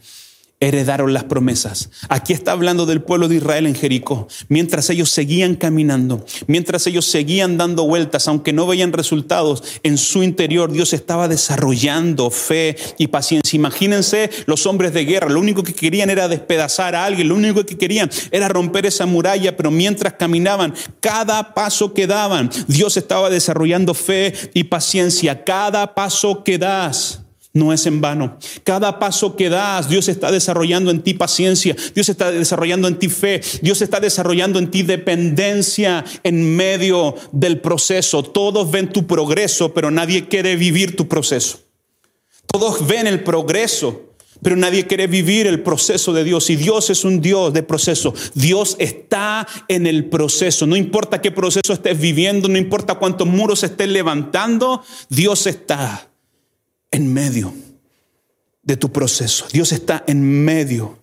heredaron 0.61 1.13
las 1.13 1.25
promesas. 1.25 1.91
Aquí 2.09 2.33
está 2.33 2.53
hablando 2.53 2.87
del 2.87 3.03
pueblo 3.03 3.29
de 3.29 3.37
Israel 3.37 3.67
en 3.67 3.75
Jericó, 3.75 4.29
mientras 4.49 4.89
ellos 4.91 5.11
seguían 5.11 5.57
caminando, 5.57 6.25
mientras 6.47 6.87
ellos 6.87 7.07
seguían 7.07 7.59
dando 7.59 7.87
vueltas, 7.87 8.29
aunque 8.29 8.53
no 8.53 8.67
veían 8.67 8.93
resultados, 8.93 9.63
en 9.83 9.99
su 9.99 10.23
interior 10.23 10.73
Dios 10.73 10.93
estaba 10.93 11.29
desarrollando 11.29 12.31
fe 12.31 12.77
y 12.99 13.09
paciencia. 13.09 13.57
Imagínense 13.57 14.31
los 14.47 14.67
hombres 14.67 14.93
de 14.95 15.05
guerra, 15.05 15.29
lo 15.29 15.41
único 15.41 15.63
que 15.63 15.75
querían 15.75 16.11
era 16.11 16.29
despedazar 16.29 16.95
a 16.95 17.05
alguien, 17.05 17.29
lo 17.29 17.35
único 17.35 17.67
que 17.67 17.77
querían 17.77 18.11
era 18.31 18.49
romper 18.49 18.87
esa 18.87 19.07
muralla, 19.07 19.57
pero 19.57 19.71
mientras 19.71 20.15
caminaban, 20.15 20.75
cada 21.01 21.55
paso 21.55 21.93
que 21.93 22.07
daban, 22.07 22.51
Dios 22.69 22.97
estaba 22.97 23.29
desarrollando 23.29 23.95
fe 23.95 24.33
y 24.55 24.65
paciencia, 24.65 25.45
cada 25.45 25.95
paso 25.95 26.45
que 26.45 26.59
das 26.59 27.24
no 27.55 27.73
es 27.73 27.87
en 27.87 28.01
vano. 28.01 28.37
Cada 28.65 28.99
paso 28.99 29.37
que 29.37 29.49
das, 29.49 29.89
Dios 29.89 30.09
está 30.09 30.31
desarrollando 30.31 30.91
en 30.91 31.03
ti 31.03 31.15
paciencia, 31.15 31.75
Dios 31.95 32.09
está 32.09 32.31
desarrollando 32.33 32.89
en 32.89 32.99
ti 32.99 33.09
fe, 33.09 33.41
Dios 33.63 33.81
está 33.81 34.01
desarrollando 34.01 34.59
en 34.59 34.71
ti 34.71 34.83
dependencia 34.83 36.05
en 36.25 36.57
medio 36.57 37.15
del 37.33 37.61
proceso. 37.61 38.25
Todos 38.25 38.71
ven 38.71 38.93
tu 38.93 39.07
progreso, 39.07 39.73
pero 39.73 39.91
nadie 39.91 40.27
quiere 40.27 40.57
vivir 40.57 40.97
tu 40.97 41.07
proceso. 41.07 41.61
Todos 42.47 42.87
ven 42.87 43.07
el 43.07 43.23
progreso, 43.23 44.03
pero 44.43 44.57
nadie 44.57 44.87
quiere 44.89 45.07
vivir 45.07 45.47
el 45.47 45.63
proceso 45.63 46.13
de 46.13 46.25
Dios. 46.25 46.51
Y 46.51 46.57
Dios 46.57 46.91
es 46.91 47.05
un 47.05 47.21
Dios 47.21 47.53
de 47.53 47.63
proceso. 47.63 48.15
Dios 48.35 48.75
está 48.81 49.47
en 49.69 49.87
el 49.87 50.07
proceso. 50.07 50.67
No 50.67 50.77
importa 50.77 51.23
qué 51.23 51.31
proceso 51.31 51.73
estés 51.73 51.99
viviendo, 51.99 52.49
no 52.49 52.59
importa 52.59 52.97
cuántos 52.97 53.29
muros 53.29 53.63
estés 53.63 53.89
levantando, 53.89 54.83
Dios 55.09 55.47
está 55.47 56.11
en 56.95 57.13
medio 57.13 57.53
de 58.63 58.77
tu 58.77 58.93
proceso. 58.93 59.47
Dios 59.53 59.73
está 59.73 60.05
en 60.07 60.23
medio 60.45 60.99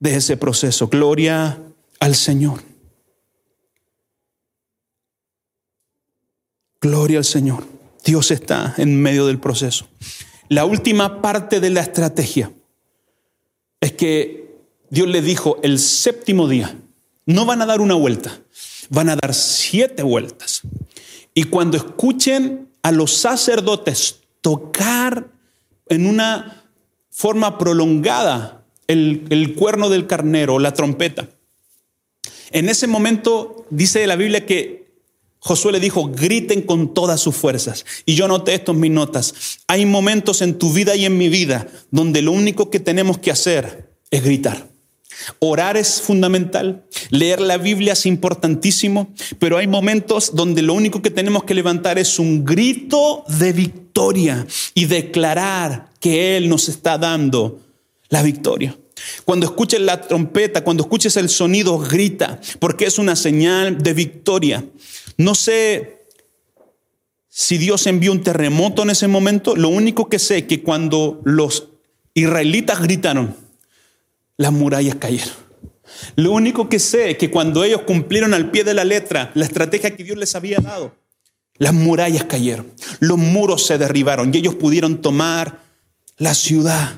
de 0.00 0.16
ese 0.16 0.36
proceso. 0.36 0.88
Gloria 0.88 1.60
al 2.00 2.14
Señor. 2.14 2.62
Gloria 6.80 7.18
al 7.18 7.24
Señor. 7.24 7.66
Dios 8.04 8.30
está 8.30 8.74
en 8.78 9.00
medio 9.00 9.26
del 9.26 9.38
proceso. 9.38 9.88
La 10.48 10.64
última 10.64 11.20
parte 11.20 11.60
de 11.60 11.70
la 11.70 11.80
estrategia 11.80 12.50
es 13.80 13.92
que 13.92 14.56
Dios 14.88 15.08
le 15.08 15.20
dijo 15.20 15.58
el 15.62 15.78
séptimo 15.78 16.48
día, 16.48 16.78
no 17.26 17.44
van 17.44 17.60
a 17.60 17.66
dar 17.66 17.80
una 17.80 17.94
vuelta, 17.94 18.40
van 18.88 19.10
a 19.10 19.16
dar 19.16 19.34
siete 19.34 20.02
vueltas. 20.02 20.62
Y 21.34 21.44
cuando 21.44 21.76
escuchen 21.76 22.70
a 22.82 22.92
los 22.92 23.12
sacerdotes 23.14 24.20
tocar 24.40 25.28
en 25.88 26.06
una 26.06 26.64
forma 27.10 27.58
prolongada 27.58 28.64
el, 28.86 29.54
cuerno 29.56 29.88
del 29.88 30.06
carnero, 30.06 30.58
la 30.58 30.72
trompeta. 30.72 31.28
En 32.50 32.68
ese 32.68 32.86
momento 32.86 33.66
dice 33.70 34.06
la 34.06 34.16
Biblia 34.16 34.46
que 34.46 34.86
Josué 35.38 35.72
le 35.72 35.80
dijo, 35.80 36.08
griten 36.08 36.62
con 36.62 36.92
todas 36.94 37.20
sus 37.20 37.36
fuerzas. 37.36 37.84
Y 38.04 38.14
yo 38.14 38.26
noté 38.28 38.54
esto 38.54 38.72
en 38.72 38.80
mis 38.80 38.90
notas. 38.90 39.60
Hay 39.68 39.86
momentos 39.86 40.42
en 40.42 40.58
tu 40.58 40.72
vida 40.72 40.96
y 40.96 41.04
en 41.04 41.16
mi 41.18 41.28
vida 41.28 41.68
donde 41.90 42.22
lo 42.22 42.32
único 42.32 42.70
que 42.70 42.80
tenemos 42.80 43.18
que 43.18 43.30
hacer 43.30 43.96
es 44.10 44.24
gritar. 44.24 44.75
Orar 45.38 45.76
es 45.76 46.00
fundamental, 46.00 46.84
leer 47.10 47.40
la 47.40 47.58
Biblia 47.58 47.94
es 47.94 48.06
importantísimo, 48.06 49.12
pero 49.38 49.56
hay 49.56 49.66
momentos 49.66 50.34
donde 50.34 50.62
lo 50.62 50.74
único 50.74 51.02
que 51.02 51.10
tenemos 51.10 51.44
que 51.44 51.54
levantar 51.54 51.98
es 51.98 52.18
un 52.18 52.44
grito 52.44 53.24
de 53.28 53.52
victoria 53.52 54.46
y 54.74 54.86
declarar 54.86 55.90
que 56.00 56.36
Él 56.36 56.48
nos 56.48 56.68
está 56.68 56.98
dando 56.98 57.60
la 58.08 58.22
victoria. 58.22 58.76
Cuando 59.24 59.46
escuches 59.46 59.80
la 59.80 60.00
trompeta, 60.00 60.64
cuando 60.64 60.82
escuches 60.82 61.16
el 61.16 61.28
sonido, 61.28 61.78
grita, 61.78 62.40
porque 62.58 62.86
es 62.86 62.98
una 62.98 63.16
señal 63.16 63.78
de 63.78 63.92
victoria. 63.92 64.64
No 65.16 65.34
sé 65.34 66.06
si 67.28 67.58
Dios 67.58 67.86
envió 67.86 68.12
un 68.12 68.22
terremoto 68.22 68.82
en 68.82 68.90
ese 68.90 69.08
momento, 69.08 69.56
lo 69.56 69.68
único 69.68 70.08
que 70.08 70.18
sé 70.18 70.38
es 70.38 70.44
que 70.44 70.62
cuando 70.62 71.20
los 71.24 71.68
israelitas 72.14 72.80
gritaron, 72.80 73.36
las 74.36 74.52
murallas 74.52 74.96
cayeron. 74.96 75.34
Lo 76.16 76.32
único 76.32 76.68
que 76.68 76.78
sé 76.78 77.10
es 77.10 77.18
que 77.18 77.30
cuando 77.30 77.64
ellos 77.64 77.82
cumplieron 77.82 78.34
al 78.34 78.50
pie 78.50 78.64
de 78.64 78.74
la 78.74 78.84
letra 78.84 79.30
la 79.34 79.44
estrategia 79.44 79.96
que 79.96 80.04
Dios 80.04 80.18
les 80.18 80.34
había 80.34 80.58
dado, 80.58 80.94
las 81.58 81.72
murallas 81.72 82.24
cayeron, 82.24 82.72
los 83.00 83.18
muros 83.18 83.64
se 83.66 83.78
derribaron 83.78 84.34
y 84.34 84.38
ellos 84.38 84.54
pudieron 84.54 85.00
tomar 85.00 85.60
la 86.18 86.34
ciudad. 86.34 86.96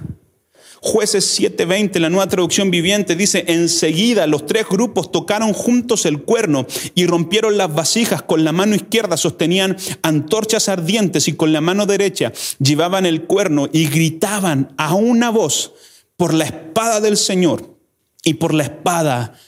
Jueces 0.80 1.38
7:20, 1.38 1.98
la 1.98 2.08
nueva 2.08 2.28
traducción 2.28 2.70
viviente, 2.70 3.16
dice, 3.16 3.44
enseguida 3.48 4.28
los 4.28 4.46
tres 4.46 4.66
grupos 4.68 5.10
tocaron 5.10 5.52
juntos 5.52 6.06
el 6.06 6.22
cuerno 6.22 6.66
y 6.94 7.06
rompieron 7.06 7.56
las 7.56 7.74
vasijas. 7.74 8.22
Con 8.22 8.44
la 8.44 8.52
mano 8.52 8.76
izquierda 8.76 9.16
sostenían 9.16 9.76
antorchas 10.02 10.68
ardientes 10.68 11.26
y 11.26 11.32
con 11.32 11.52
la 11.52 11.60
mano 11.60 11.84
derecha 11.84 12.32
llevaban 12.60 13.06
el 13.06 13.24
cuerno 13.24 13.68
y 13.72 13.88
gritaban 13.88 14.72
a 14.76 14.94
una 14.94 15.30
voz 15.30 15.72
por 16.18 16.34
la 16.34 16.44
espada 16.44 17.00
del 17.00 17.16
Señor 17.16 17.78
y 18.24 18.34
por 18.34 18.52
la 18.52 18.64
espada 18.64 19.38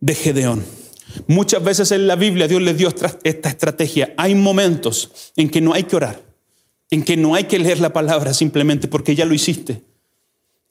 de 0.00 0.14
Gedeón. 0.16 0.64
Muchas 1.28 1.62
veces 1.62 1.92
en 1.92 2.08
la 2.08 2.16
Biblia 2.16 2.48
Dios 2.48 2.60
les 2.60 2.76
dio 2.76 2.92
esta 3.22 3.48
estrategia. 3.48 4.12
Hay 4.18 4.34
momentos 4.34 5.32
en 5.36 5.48
que 5.48 5.60
no 5.60 5.72
hay 5.72 5.84
que 5.84 5.96
orar, 5.96 6.20
en 6.90 7.04
que 7.04 7.16
no 7.16 7.36
hay 7.36 7.44
que 7.44 7.60
leer 7.60 7.78
la 7.78 7.92
palabra 7.92 8.34
simplemente 8.34 8.88
porque 8.88 9.14
ya 9.14 9.24
lo 9.24 9.32
hiciste. 9.32 9.84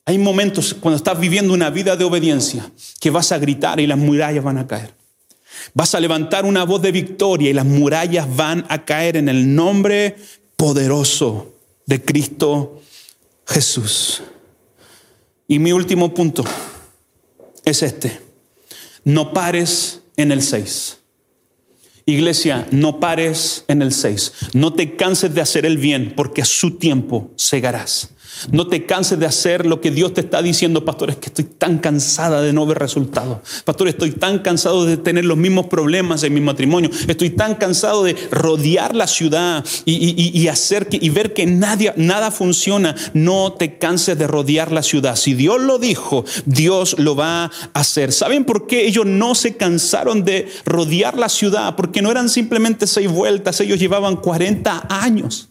Hay 0.03 0.17
momentos 0.17 0.75
cuando 0.75 0.97
estás 0.97 1.17
viviendo 1.17 1.53
una 1.53 1.69
vida 1.69 1.95
de 1.95 2.03
obediencia 2.03 2.69
que 2.99 3.09
vas 3.09 3.31
a 3.31 3.39
gritar 3.39 3.79
y 3.79 3.87
las 3.87 3.97
murallas 3.97 4.43
van 4.43 4.57
a 4.57 4.67
caer. 4.67 4.93
Vas 5.73 5.95
a 5.95 6.01
levantar 6.01 6.43
una 6.43 6.65
voz 6.65 6.81
de 6.81 6.91
victoria 6.91 7.49
y 7.49 7.53
las 7.53 7.65
murallas 7.65 8.27
van 8.35 8.65
a 8.67 8.83
caer 8.83 9.15
en 9.15 9.29
el 9.29 9.55
nombre 9.55 10.17
poderoso 10.57 11.53
de 11.85 12.03
Cristo 12.03 12.81
Jesús. 13.47 14.21
Y 15.47 15.59
mi 15.59 15.71
último 15.71 16.13
punto 16.13 16.43
es 17.63 17.83
este. 17.83 18.19
No 19.03 19.33
pares 19.33 20.01
en 20.17 20.31
el 20.31 20.41
6. 20.41 20.97
Iglesia, 22.07 22.67
no 22.71 22.99
pares 22.99 23.65
en 23.67 23.81
el 23.81 23.91
6. 23.91 24.33
No 24.53 24.73
te 24.73 24.95
canses 24.95 25.33
de 25.33 25.41
hacer 25.41 25.65
el 25.65 25.77
bien 25.77 26.13
porque 26.15 26.41
a 26.41 26.45
su 26.45 26.77
tiempo 26.77 27.31
segarás. 27.35 28.09
No 28.51 28.67
te 28.67 28.85
canses 28.85 29.19
de 29.19 29.25
hacer 29.25 29.65
lo 29.65 29.81
que 29.81 29.91
Dios 29.91 30.13
te 30.13 30.21
está 30.21 30.41
diciendo, 30.41 30.85
pastor, 30.85 31.09
es 31.09 31.17
que 31.17 31.27
estoy 31.27 31.45
tan 31.45 31.79
cansada 31.79 32.41
de 32.41 32.53
no 32.53 32.65
ver 32.65 32.79
resultados. 32.79 33.39
Pastor, 33.63 33.87
estoy 33.87 34.11
tan 34.11 34.39
cansado 34.39 34.85
de 34.85 34.97
tener 34.97 35.25
los 35.25 35.37
mismos 35.37 35.67
problemas 35.67 36.23
en 36.23 36.33
mi 36.33 36.41
matrimonio. 36.41 36.89
Estoy 37.07 37.31
tan 37.31 37.55
cansado 37.55 38.03
de 38.03 38.15
rodear 38.31 38.95
la 38.95 39.07
ciudad 39.07 39.63
y, 39.85 40.47
hacer 40.47 40.87
que, 40.87 41.09
ver 41.09 41.33
que 41.33 41.45
nadie, 41.45 41.93
nada 41.97 42.31
funciona. 42.31 42.95
No 43.13 43.53
te 43.53 43.77
canses 43.77 44.17
de 44.17 44.27
rodear 44.27 44.71
la 44.71 44.83
ciudad. 44.83 45.15
Si 45.15 45.33
Dios 45.33 45.61
lo 45.61 45.79
dijo, 45.79 46.25
Dios 46.45 46.97
lo 46.99 47.15
va 47.15 47.45
a 47.45 47.51
hacer. 47.73 48.11
¿Saben 48.11 48.45
por 48.45 48.67
qué 48.67 48.85
ellos 48.85 49.05
no 49.05 49.35
se 49.35 49.55
cansaron 49.55 50.23
de 50.23 50.47
rodear 50.65 51.17
la 51.17 51.29
ciudad? 51.29 51.75
Porque 51.75 52.01
no 52.01 52.11
eran 52.11 52.29
simplemente 52.29 52.87
seis 52.87 53.09
vueltas, 53.09 53.59
ellos 53.61 53.79
llevaban 53.79 54.17
40 54.17 54.87
años 54.89 55.49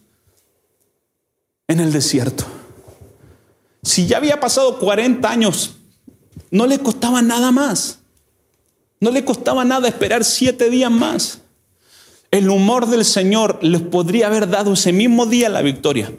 en 1.67 1.79
el 1.79 1.91
desierto. 1.91 2.45
Si 3.85 4.07
ya 4.07 4.17
había 4.17 4.39
pasado 4.39 4.79
40 4.79 5.29
años, 5.29 5.75
no 6.49 6.65
le 6.65 6.79
costaba 6.79 7.21
nada 7.21 7.51
más. 7.51 7.99
No 8.99 9.11
le 9.11 9.23
costaba 9.23 9.63
nada 9.63 9.87
esperar 9.87 10.25
siete 10.25 10.71
días 10.71 10.89
más. 10.89 11.41
El 12.31 12.49
humor 12.49 12.87
del 12.87 13.05
Señor 13.05 13.59
les 13.61 13.81
podría 13.81 14.25
haber 14.25 14.49
dado 14.49 14.73
ese 14.73 14.91
mismo 14.91 15.27
día 15.27 15.49
la 15.49 15.61
victoria. 15.61 16.11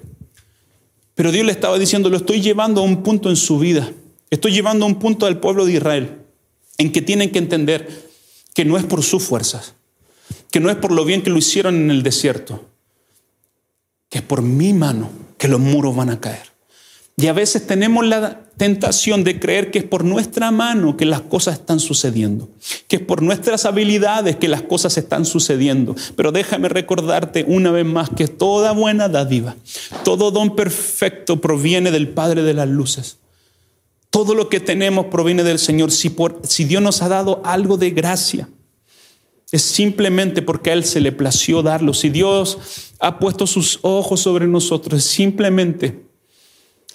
Pero 1.17 1.33
Dios 1.33 1.45
le 1.45 1.51
estaba 1.51 1.77
diciendo, 1.77 2.09
lo 2.09 2.19
estoy 2.19 2.41
llevando 2.41 2.83
a 2.83 2.85
un 2.85 3.03
punto 3.03 3.31
en 3.31 3.37
su 3.37 3.59
vida. 3.59 3.91
Estoy 4.31 4.53
llevando 4.53 4.85
a 4.85 4.89
un 4.89 5.01
punto 5.01 5.27
al 5.27 5.41
pueblo 5.41 5.67
de 5.67 5.73
Israel 5.73 6.21
en 6.79 6.93
que 6.93 7.03
tienen 7.03 7.33
que 7.33 7.41
entender 7.41 8.09
que 8.55 8.65
no 8.65 8.79
es 8.79 8.85
por 8.85 9.03
sus 9.03 9.25
fuerzas, 9.25 9.75
que 10.53 10.61
no 10.61 10.71
es 10.71 10.77
por 10.77 10.93
lo 10.93 11.05
bien 11.05 11.23
que 11.23 11.31
lo 11.31 11.39
hicieron 11.39 11.75
en 11.75 11.91
el 11.91 12.05
desierto, 12.05 12.65
que 14.09 14.19
es 14.19 14.25
por 14.25 14.43
mi 14.43 14.73
mano 14.73 15.11
que 15.37 15.49
los 15.49 15.59
muros 15.59 15.97
van 15.97 16.11
a 16.11 16.21
caer. 16.21 16.56
Y 17.19 17.29
a 17.29 17.33
veces 17.33 17.67
tenemos 17.67 18.07
la 18.07 18.43
tentación 18.59 19.25
de 19.25 19.41
creer 19.41 19.71
que 19.71 19.79
es 19.79 19.85
por 19.85 20.05
nuestra 20.05 20.51
mano 20.51 20.99
que 20.99 21.07
las 21.07 21.23
cosas 21.23 21.55
están 21.55 21.81
sucediendo, 21.81 22.51
que 22.89 22.97
es 22.97 23.03
por 23.03 23.23
nuestras 23.23 23.65
habilidades 23.65 24.37
que 24.37 24.49
las 24.49 24.61
cosas 24.61 24.99
están 24.99 25.25
sucediendo. 25.25 25.97
Pero 26.15 26.31
déjame 26.31 26.69
recordarte 26.69 27.47
una 27.49 27.71
vez 27.71 27.87
más 27.87 28.11
que 28.11 28.29
toda 28.29 28.73
buena 28.73 29.09
dádiva, 29.09 29.57
todo 30.05 30.31
don 30.31 30.55
perfecto 30.57 31.41
proviene 31.41 31.91
del 31.91 32.09
Padre 32.09 32.43
de 32.43 32.53
las 32.53 32.69
Luces. 32.69 33.17
Todo 34.11 34.35
lo 34.35 34.51
que 34.51 34.61
tenemos 34.61 35.07
proviene 35.07 35.43
del 35.43 35.59
Señor. 35.59 35.91
Si, 35.93 36.65
Dios 36.65 36.83
nos 36.83 37.01
ha 37.01 37.09
dado 37.09 37.41
algo 37.45 37.79
de 37.79 37.91
gracia, 37.91 38.49
es 39.53 39.63
simplemente 39.63 40.43
porque 40.43 40.71
a 40.71 40.75
Él 40.75 40.85
se 40.85 41.01
le 41.01 41.13
plació 41.13 41.63
darlo. 41.63 41.95
Si 41.95 42.11
Dios 42.11 42.59
ha 42.99 43.19
puesto 43.19 43.47
sus 43.47 43.79
ojos 43.81 44.21
sobre 44.21 44.47
nosotros, 44.47 44.99
es 45.03 45.11
simplemente 45.11 46.06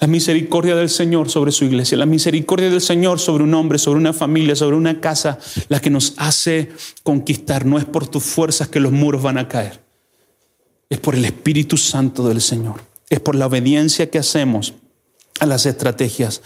la 0.02 0.08
misericordia 0.08 0.76
del 0.76 0.90
Señor 0.90 1.30
sobre 1.30 1.52
su 1.52 1.64
iglesia, 1.64 1.96
la 1.96 2.08
misericordia 2.08 2.72
del 2.72 2.82
Señor 2.82 3.20
sobre 3.20 3.44
un 3.44 3.54
hombre, 3.54 3.78
sobre 3.78 4.00
una 4.00 4.14
familia, 4.14 4.56
sobre 4.56 4.76
una 4.76 5.00
casa, 5.00 5.38
la 5.70 5.80
que 5.80 5.92
nos 5.92 6.16
hace 6.18 6.70
conquistar. 7.04 7.68
No 7.68 7.78
es 7.78 7.86
por 7.86 8.08
tus 8.08 8.24
fuerzas 8.24 8.68
que 8.68 8.80
los 8.80 8.92
muros 8.92 9.22
van 9.22 9.38
a 9.38 9.48
caer, 9.48 9.80
es 10.90 11.00
por 11.00 11.14
el 11.14 11.24
Espíritu 11.24 11.78
Santo 11.78 12.28
del 12.28 12.42
Señor, 12.42 12.82
es 13.10 13.20
por 13.20 13.36
la 13.36 13.46
obediencia 13.46 14.10
que 14.10 14.18
hacemos 14.18 14.74
a 15.40 15.46
las 15.46 15.68
estrategias. 15.68 16.42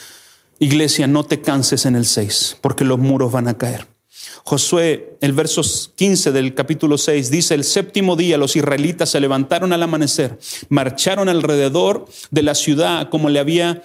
Iglesia, 0.59 1.07
no 1.07 1.23
te 1.23 1.39
canses 1.39 1.85
en 1.85 1.95
el 1.95 2.05
6, 2.05 2.57
porque 2.59 2.83
los 2.83 2.99
muros 2.99 3.31
van 3.31 3.47
a 3.47 3.57
caer. 3.57 3.87
Josué, 4.43 5.17
el 5.21 5.33
verso 5.33 5.61
15 5.95 6.31
del 6.31 6.53
capítulo 6.53 6.97
6, 6.97 7.29
dice, 7.31 7.53
el 7.53 7.63
séptimo 7.63 8.15
día 8.15 8.37
los 8.37 8.55
israelitas 8.55 9.09
se 9.09 9.19
levantaron 9.19 9.73
al 9.73 9.83
amanecer, 9.83 10.37
marcharon 10.69 11.29
alrededor 11.29 12.05
de 12.31 12.43
la 12.43 12.55
ciudad 12.55 13.09
como 13.09 13.29
le 13.29 13.39
había, 13.39 13.83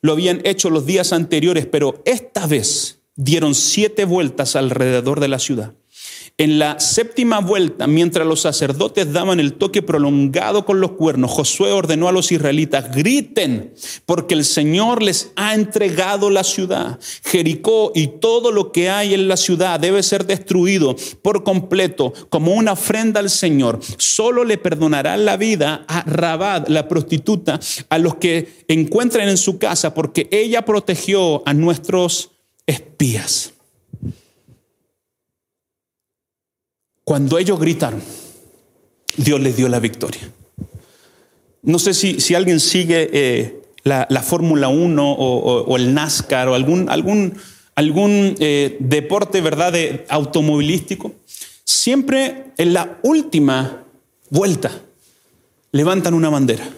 lo 0.00 0.12
habían 0.12 0.40
hecho 0.44 0.70
los 0.70 0.86
días 0.86 1.12
anteriores, 1.12 1.66
pero 1.66 2.02
esta 2.04 2.46
vez 2.46 3.00
dieron 3.16 3.54
siete 3.54 4.04
vueltas 4.04 4.56
alrededor 4.56 5.20
de 5.20 5.28
la 5.28 5.38
ciudad. 5.38 5.74
En 6.38 6.58
la 6.58 6.80
séptima 6.80 7.40
vuelta, 7.40 7.86
mientras 7.86 8.26
los 8.26 8.40
sacerdotes 8.40 9.12
daban 9.12 9.38
el 9.38 9.52
toque 9.52 9.82
prolongado 9.82 10.64
con 10.64 10.80
los 10.80 10.92
cuernos, 10.92 11.30
Josué 11.30 11.72
ordenó 11.72 12.08
a 12.08 12.12
los 12.12 12.32
israelitas, 12.32 12.90
griten, 12.94 13.74
porque 14.06 14.34
el 14.34 14.44
Señor 14.44 15.02
les 15.02 15.32
ha 15.36 15.54
entregado 15.54 16.30
la 16.30 16.42
ciudad. 16.42 16.98
Jericó 17.22 17.92
y 17.94 18.18
todo 18.18 18.50
lo 18.50 18.72
que 18.72 18.88
hay 18.88 19.12
en 19.12 19.28
la 19.28 19.36
ciudad 19.36 19.78
debe 19.78 20.02
ser 20.02 20.26
destruido 20.26 20.96
por 21.20 21.44
completo 21.44 22.14
como 22.30 22.54
una 22.54 22.72
ofrenda 22.72 23.20
al 23.20 23.30
Señor. 23.30 23.80
Solo 23.98 24.44
le 24.44 24.56
perdonará 24.56 25.16
la 25.18 25.36
vida 25.36 25.84
a 25.86 26.02
Rabad, 26.02 26.66
la 26.68 26.88
prostituta, 26.88 27.60
a 27.90 27.98
los 27.98 28.16
que 28.16 28.64
encuentren 28.68 29.28
en 29.28 29.36
su 29.36 29.58
casa, 29.58 29.92
porque 29.92 30.28
ella 30.32 30.64
protegió 30.64 31.46
a 31.46 31.52
nuestros 31.52 32.32
espías. 32.66 33.52
Cuando 37.04 37.38
ellos 37.38 37.58
gritaron, 37.58 38.00
Dios 39.16 39.40
les 39.40 39.56
dio 39.56 39.68
la 39.68 39.80
victoria. 39.80 40.20
No 41.62 41.78
sé 41.78 41.94
si, 41.94 42.20
si 42.20 42.34
alguien 42.34 42.60
sigue 42.60 43.10
eh, 43.12 43.62
la, 43.84 44.22
Fórmula 44.22 44.68
1 44.68 45.12
o, 45.12 45.76
el 45.76 45.94
NASCAR 45.94 46.48
o 46.48 46.54
algún, 46.54 46.88
algún, 46.88 47.36
algún 47.74 48.34
eh, 48.38 48.76
deporte 48.80 49.40
¿verdad? 49.40 49.72
De 49.72 50.04
automovilístico. 50.08 51.12
Siempre 51.64 52.52
en 52.56 52.72
la 52.72 52.98
última 53.02 53.84
vuelta 54.30 54.70
levantan 55.72 56.14
una 56.14 56.30
bandera. 56.30 56.68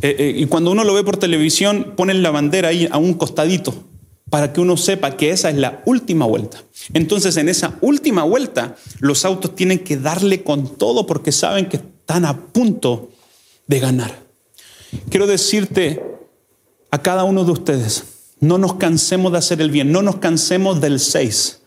Eh, 0.00 0.34
y 0.36 0.46
cuando 0.46 0.70
uno 0.70 0.84
lo 0.84 0.94
ve 0.94 1.02
por 1.02 1.16
televisión, 1.16 1.94
ponen 1.96 2.22
la 2.22 2.30
bandera 2.30 2.68
ahí 2.68 2.88
a 2.90 2.98
un 2.98 3.14
costadito 3.14 3.87
para 4.30 4.52
que 4.52 4.60
uno 4.60 4.76
sepa 4.76 5.16
que 5.16 5.30
esa 5.30 5.50
es 5.50 5.56
la 5.56 5.82
última 5.86 6.26
vuelta. 6.26 6.62
Entonces 6.92 7.36
en 7.36 7.48
esa 7.48 7.78
última 7.80 8.22
vuelta 8.24 8.76
los 9.00 9.24
autos 9.24 9.54
tienen 9.54 9.80
que 9.80 9.96
darle 9.96 10.42
con 10.42 10.76
todo 10.76 11.06
porque 11.06 11.32
saben 11.32 11.68
que 11.68 11.78
están 11.78 12.24
a 12.24 12.36
punto 12.46 13.10
de 13.66 13.80
ganar. 13.80 14.22
Quiero 15.10 15.26
decirte 15.26 16.02
a 16.90 17.02
cada 17.02 17.24
uno 17.24 17.44
de 17.44 17.52
ustedes, 17.52 18.04
no 18.40 18.58
nos 18.58 18.74
cansemos 18.74 19.32
de 19.32 19.38
hacer 19.38 19.60
el 19.60 19.70
bien, 19.70 19.92
no 19.92 20.02
nos 20.02 20.16
cansemos 20.16 20.80
del 20.80 21.00
6. 21.00 21.60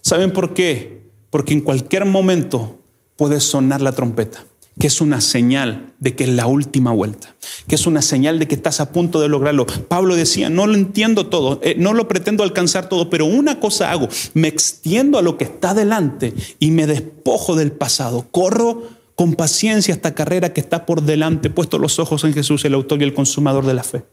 ¿Saben 0.00 0.32
por 0.32 0.54
qué? 0.54 1.02
Porque 1.30 1.52
en 1.52 1.60
cualquier 1.60 2.04
momento 2.04 2.78
puede 3.16 3.40
sonar 3.40 3.80
la 3.80 3.92
trompeta 3.92 4.44
que 4.78 4.86
es 4.86 5.00
una 5.00 5.20
señal 5.20 5.92
de 5.98 6.14
que 6.16 6.24
es 6.24 6.30
la 6.30 6.46
última 6.46 6.92
vuelta, 6.92 7.34
que 7.68 7.74
es 7.74 7.86
una 7.86 8.02
señal 8.02 8.38
de 8.38 8.48
que 8.48 8.54
estás 8.54 8.80
a 8.80 8.90
punto 8.90 9.20
de 9.20 9.28
lograrlo. 9.28 9.66
Pablo 9.66 10.16
decía, 10.16 10.48
no 10.48 10.66
lo 10.66 10.74
entiendo 10.74 11.26
todo, 11.26 11.60
eh, 11.62 11.74
no 11.78 11.92
lo 11.92 12.08
pretendo 12.08 12.42
alcanzar 12.42 12.88
todo, 12.88 13.10
pero 13.10 13.26
una 13.26 13.60
cosa 13.60 13.90
hago, 13.90 14.08
me 14.34 14.48
extiendo 14.48 15.18
a 15.18 15.22
lo 15.22 15.36
que 15.36 15.44
está 15.44 15.74
delante 15.74 16.34
y 16.58 16.70
me 16.70 16.86
despojo 16.86 17.54
del 17.54 17.72
pasado, 17.72 18.26
corro 18.30 18.82
con 19.14 19.34
paciencia 19.34 19.94
esta 19.94 20.14
carrera 20.14 20.52
que 20.52 20.60
está 20.60 20.86
por 20.86 21.02
delante, 21.02 21.50
puesto 21.50 21.78
los 21.78 21.98
ojos 21.98 22.24
en 22.24 22.32
Jesús, 22.32 22.64
el 22.64 22.74
autor 22.74 23.00
y 23.00 23.04
el 23.04 23.14
consumador 23.14 23.66
de 23.66 23.74
la 23.74 23.84
fe. 23.84 24.04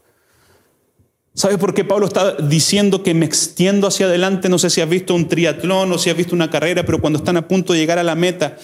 ¿Sabes 1.32 1.58
por 1.58 1.74
qué 1.74 1.84
Pablo 1.84 2.06
está 2.06 2.34
diciendo 2.34 3.02
que 3.02 3.14
me 3.14 3.24
extiendo 3.24 3.86
hacia 3.86 4.06
adelante? 4.06 4.48
No 4.48 4.58
sé 4.58 4.68
si 4.68 4.80
has 4.80 4.88
visto 4.88 5.14
un 5.14 5.28
triatlón 5.28 5.90
o 5.92 5.96
si 5.96 6.10
has 6.10 6.16
visto 6.16 6.34
una 6.34 6.50
carrera, 6.50 6.84
pero 6.84 7.00
cuando 7.00 7.18
están 7.18 7.36
a 7.36 7.48
punto 7.48 7.72
de 7.72 7.78
llegar 7.78 7.98
a 7.98 8.02
la 8.02 8.14
meta, 8.14 8.58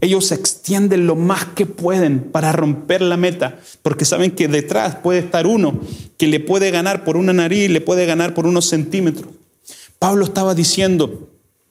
ellos 0.00 0.26
se 0.26 0.34
extienden 0.34 1.06
lo 1.06 1.16
más 1.16 1.44
que 1.44 1.66
pueden 1.66 2.20
para 2.20 2.52
romper 2.52 3.02
la 3.02 3.16
meta, 3.16 3.60
porque 3.82 4.04
saben 4.04 4.30
que 4.30 4.48
detrás 4.48 4.96
puede 4.96 5.18
estar 5.20 5.46
uno 5.46 5.80
que 6.16 6.26
le 6.26 6.40
puede 6.40 6.70
ganar 6.70 7.04
por 7.04 7.16
una 7.16 7.32
nariz, 7.32 7.70
le 7.70 7.80
puede 7.80 8.06
ganar 8.06 8.34
por 8.34 8.46
unos 8.46 8.66
centímetros. 8.66 9.30
Pablo 9.98 10.24
estaba 10.24 10.54
diciendo, 10.54 11.28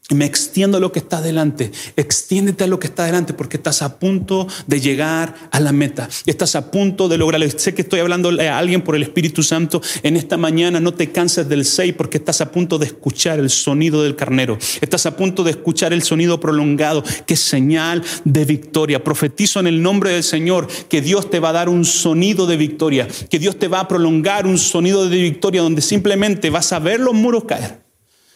me 0.10 0.26
extiendo 0.26 0.78
a 0.78 0.80
lo 0.80 0.92
que 0.92 1.00
está 1.00 1.22
delante. 1.22 1.72
Extiéndete 1.96 2.66
a 2.66 2.68
lo 2.68 2.80
que 2.80 2.88
está 2.88 3.06
delante 3.06 3.34
porque 3.34 3.58
estás 3.58 3.82
a 3.82 4.00
punto 4.00 4.48
de 4.68 4.80
llegar 4.80 5.36
a 5.52 5.60
la 5.60 5.72
meta. 5.72 6.10
Estás 6.26 6.56
a 6.56 6.72
punto 6.72 7.08
de 7.08 7.18
lograrlo. 7.18 7.48
Sé 7.50 7.74
que 7.74 7.82
estoy 7.82 8.00
hablando 8.00 8.30
a 8.30 8.58
alguien 8.58 8.82
por 8.82 8.96
el 8.96 9.04
Espíritu 9.04 9.44
Santo. 9.44 9.82
En 10.04 10.18
esta 10.18 10.38
mañana 10.38 10.80
no 10.80 10.94
te 10.94 11.12
canses 11.12 11.48
del 11.48 11.66
6 11.66 11.94
porque 11.98 12.18
estás 12.18 12.42
a 12.42 12.52
punto 12.52 12.78
de 12.78 12.88
escuchar 12.88 13.40
el 13.40 13.50
sonido 13.50 14.04
del 14.04 14.16
carnero. 14.16 14.58
Estás 14.82 15.06
a 15.06 15.16
punto 15.16 15.44
de 15.44 15.52
escuchar 15.52 15.94
el 15.94 16.04
sonido 16.04 16.40
prolongado 16.40 17.04
es 17.34 17.40
señal 17.40 18.04
de 18.24 18.46
victoria. 18.46 19.04
Profetizo 19.04 19.60
en 19.60 19.68
el 19.68 19.82
nombre 19.82 20.12
del 20.12 20.24
Señor 20.24 20.68
que 20.90 21.02
Dios 21.02 21.30
te 21.30 21.40
va 21.40 21.50
a 21.50 21.54
dar 21.54 21.70
un 21.70 21.86
sonido 21.86 22.48
de 22.48 22.58
victoria. 22.58 23.08
Que 23.30 23.40
Dios 23.40 23.58
te 23.58 23.68
va 23.68 23.82
a 23.82 23.88
prolongar 23.88 24.46
un 24.46 24.58
sonido 24.58 25.08
de 25.08 25.22
victoria 25.22 25.62
donde 25.62 25.82
simplemente 25.82 26.50
vas 26.50 26.74
a 26.74 26.80
ver 26.80 27.00
los 27.00 27.14
muros 27.14 27.46
caer. 27.46 27.82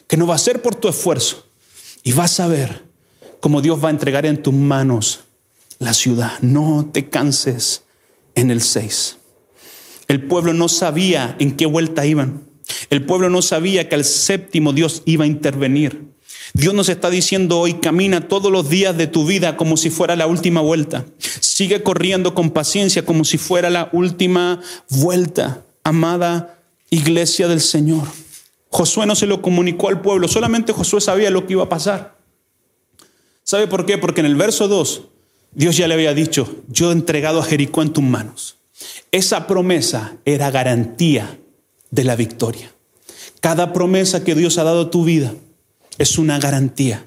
Que 0.08 0.18
no 0.18 0.28
va 0.28 0.36
a 0.36 0.40
ser 0.40 0.62
por 0.62 0.76
tu 0.76 0.88
esfuerzo 0.88 1.53
y 2.04 2.12
vas 2.12 2.40
a 2.40 2.48
ver 2.48 2.84
cómo 3.40 3.62
Dios 3.62 3.84
va 3.84 3.88
a 3.88 3.92
entregar 3.92 4.26
en 4.26 4.42
tus 4.42 4.54
manos 4.54 5.22
la 5.80 5.94
ciudad. 5.94 6.40
No 6.42 6.90
te 6.92 7.10
canses 7.10 7.84
en 8.36 8.52
el 8.52 8.62
6. 8.62 9.18
El 10.08 10.24
pueblo 10.24 10.54
no 10.54 10.70
sabía 10.70 11.36
en 11.40 11.56
qué 11.56 11.66
vuelta 11.66 12.06
iban. 12.06 12.44
El 12.90 13.06
pueblo 13.06 13.30
no 13.30 13.42
sabía 13.42 13.90
que 13.90 13.96
al 13.96 14.06
séptimo 14.06 14.74
Dios 14.74 15.02
iba 15.06 15.24
a 15.26 15.28
intervenir. 15.28 16.14
Dios 16.54 16.74
nos 16.74 16.90
está 16.90 17.10
diciendo 17.10 17.60
hoy, 17.60 17.76
camina 17.76 18.28
todos 18.28 18.52
los 18.52 18.70
días 18.70 18.96
de 18.96 19.08
tu 19.08 19.26
vida 19.26 19.58
como 19.58 19.76
si 19.76 19.90
fuera 19.90 20.16
la 20.16 20.28
última 20.28 20.62
vuelta. 20.62 21.06
Sigue 21.40 21.82
corriendo 21.82 22.36
con 22.36 22.52
paciencia 22.52 23.06
como 23.06 23.24
si 23.26 23.38
fuera 23.38 23.70
la 23.70 23.90
última 23.92 24.62
vuelta. 24.90 25.64
Amada 25.84 26.60
iglesia 26.90 27.48
del 27.48 27.62
Señor. 27.62 28.08
Josué 28.74 29.06
no 29.06 29.14
se 29.14 29.28
lo 29.28 29.40
comunicó 29.40 29.90
al 29.90 30.02
pueblo, 30.02 30.28
solamente 30.28 30.74
Josué 30.74 31.00
sabía 31.00 31.30
lo 31.30 31.46
que 31.46 31.54
iba 31.54 31.62
a 31.62 31.70
pasar. 31.70 32.18
¿Sabe 33.44 33.68
por 33.68 33.86
qué? 33.86 34.00
Porque 34.00 34.22
en 34.22 34.26
el 34.26 34.36
verso 34.36 34.68
2 34.68 35.10
Dios 35.52 35.78
ya 35.78 35.88
le 35.88 35.94
había 35.94 36.16
dicho, 36.16 36.64
yo 36.68 36.90
he 36.90 36.94
entregado 36.94 37.40
a 37.40 37.46
Jericó 37.46 37.84
en 37.84 37.94
tus 37.94 38.04
manos. 38.04 38.58
Esa 39.12 39.46
promesa 39.46 40.18
era 40.26 40.50
garantía 40.50 41.40
de 41.92 42.04
la 42.04 42.16
victoria. 42.16 42.74
Cada 43.42 43.74
promesa 43.74 44.24
que 44.24 44.34
Dios 44.34 44.58
ha 44.58 44.64
dado 44.64 44.82
a 44.82 44.90
tu 44.90 45.06
vida 45.06 45.36
es 46.00 46.18
una 46.18 46.40
garantía 46.40 47.06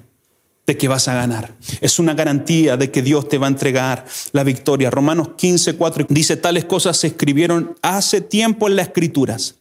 de 0.65 0.77
que 0.77 0.87
vas 0.87 1.09
a 1.09 1.15
ganar. 1.15 1.53
Es 1.81 1.99
una 1.99 2.13
garantía 2.13 2.77
de 2.77 2.91
que 2.91 3.01
Dios 3.01 3.27
te 3.27 3.39
va 3.39 3.47
a 3.47 3.49
entregar 3.49 4.05
la 4.31 4.45
victoria. 4.45 4.89
Romanos 4.89 5.31
15, 5.35 5.75
4 5.75 6.05
dice, 6.07 6.37
tales 6.37 6.63
cosas 6.63 6.95
se 6.95 7.07
escribieron 7.07 7.75
hace 7.81 8.21
tiempo 8.21 8.69
en 8.69 8.77
las 8.77 8.87
escrituras 8.87 9.55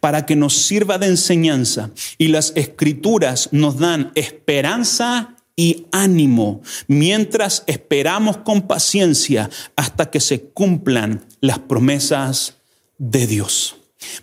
para 0.00 0.26
que 0.26 0.36
nos 0.36 0.54
sirva 0.54 0.98
de 0.98 1.06
enseñanza. 1.06 1.90
Y 2.18 2.28
las 2.28 2.52
escrituras 2.56 3.48
nos 3.52 3.78
dan 3.78 4.12
esperanza 4.14 5.36
y 5.56 5.86
ánimo 5.92 6.62
mientras 6.86 7.62
esperamos 7.66 8.38
con 8.38 8.62
paciencia 8.62 9.50
hasta 9.76 10.10
que 10.10 10.20
se 10.20 10.40
cumplan 10.40 11.24
las 11.40 11.58
promesas 11.58 12.56
de 12.98 13.26
Dios. 13.26 13.76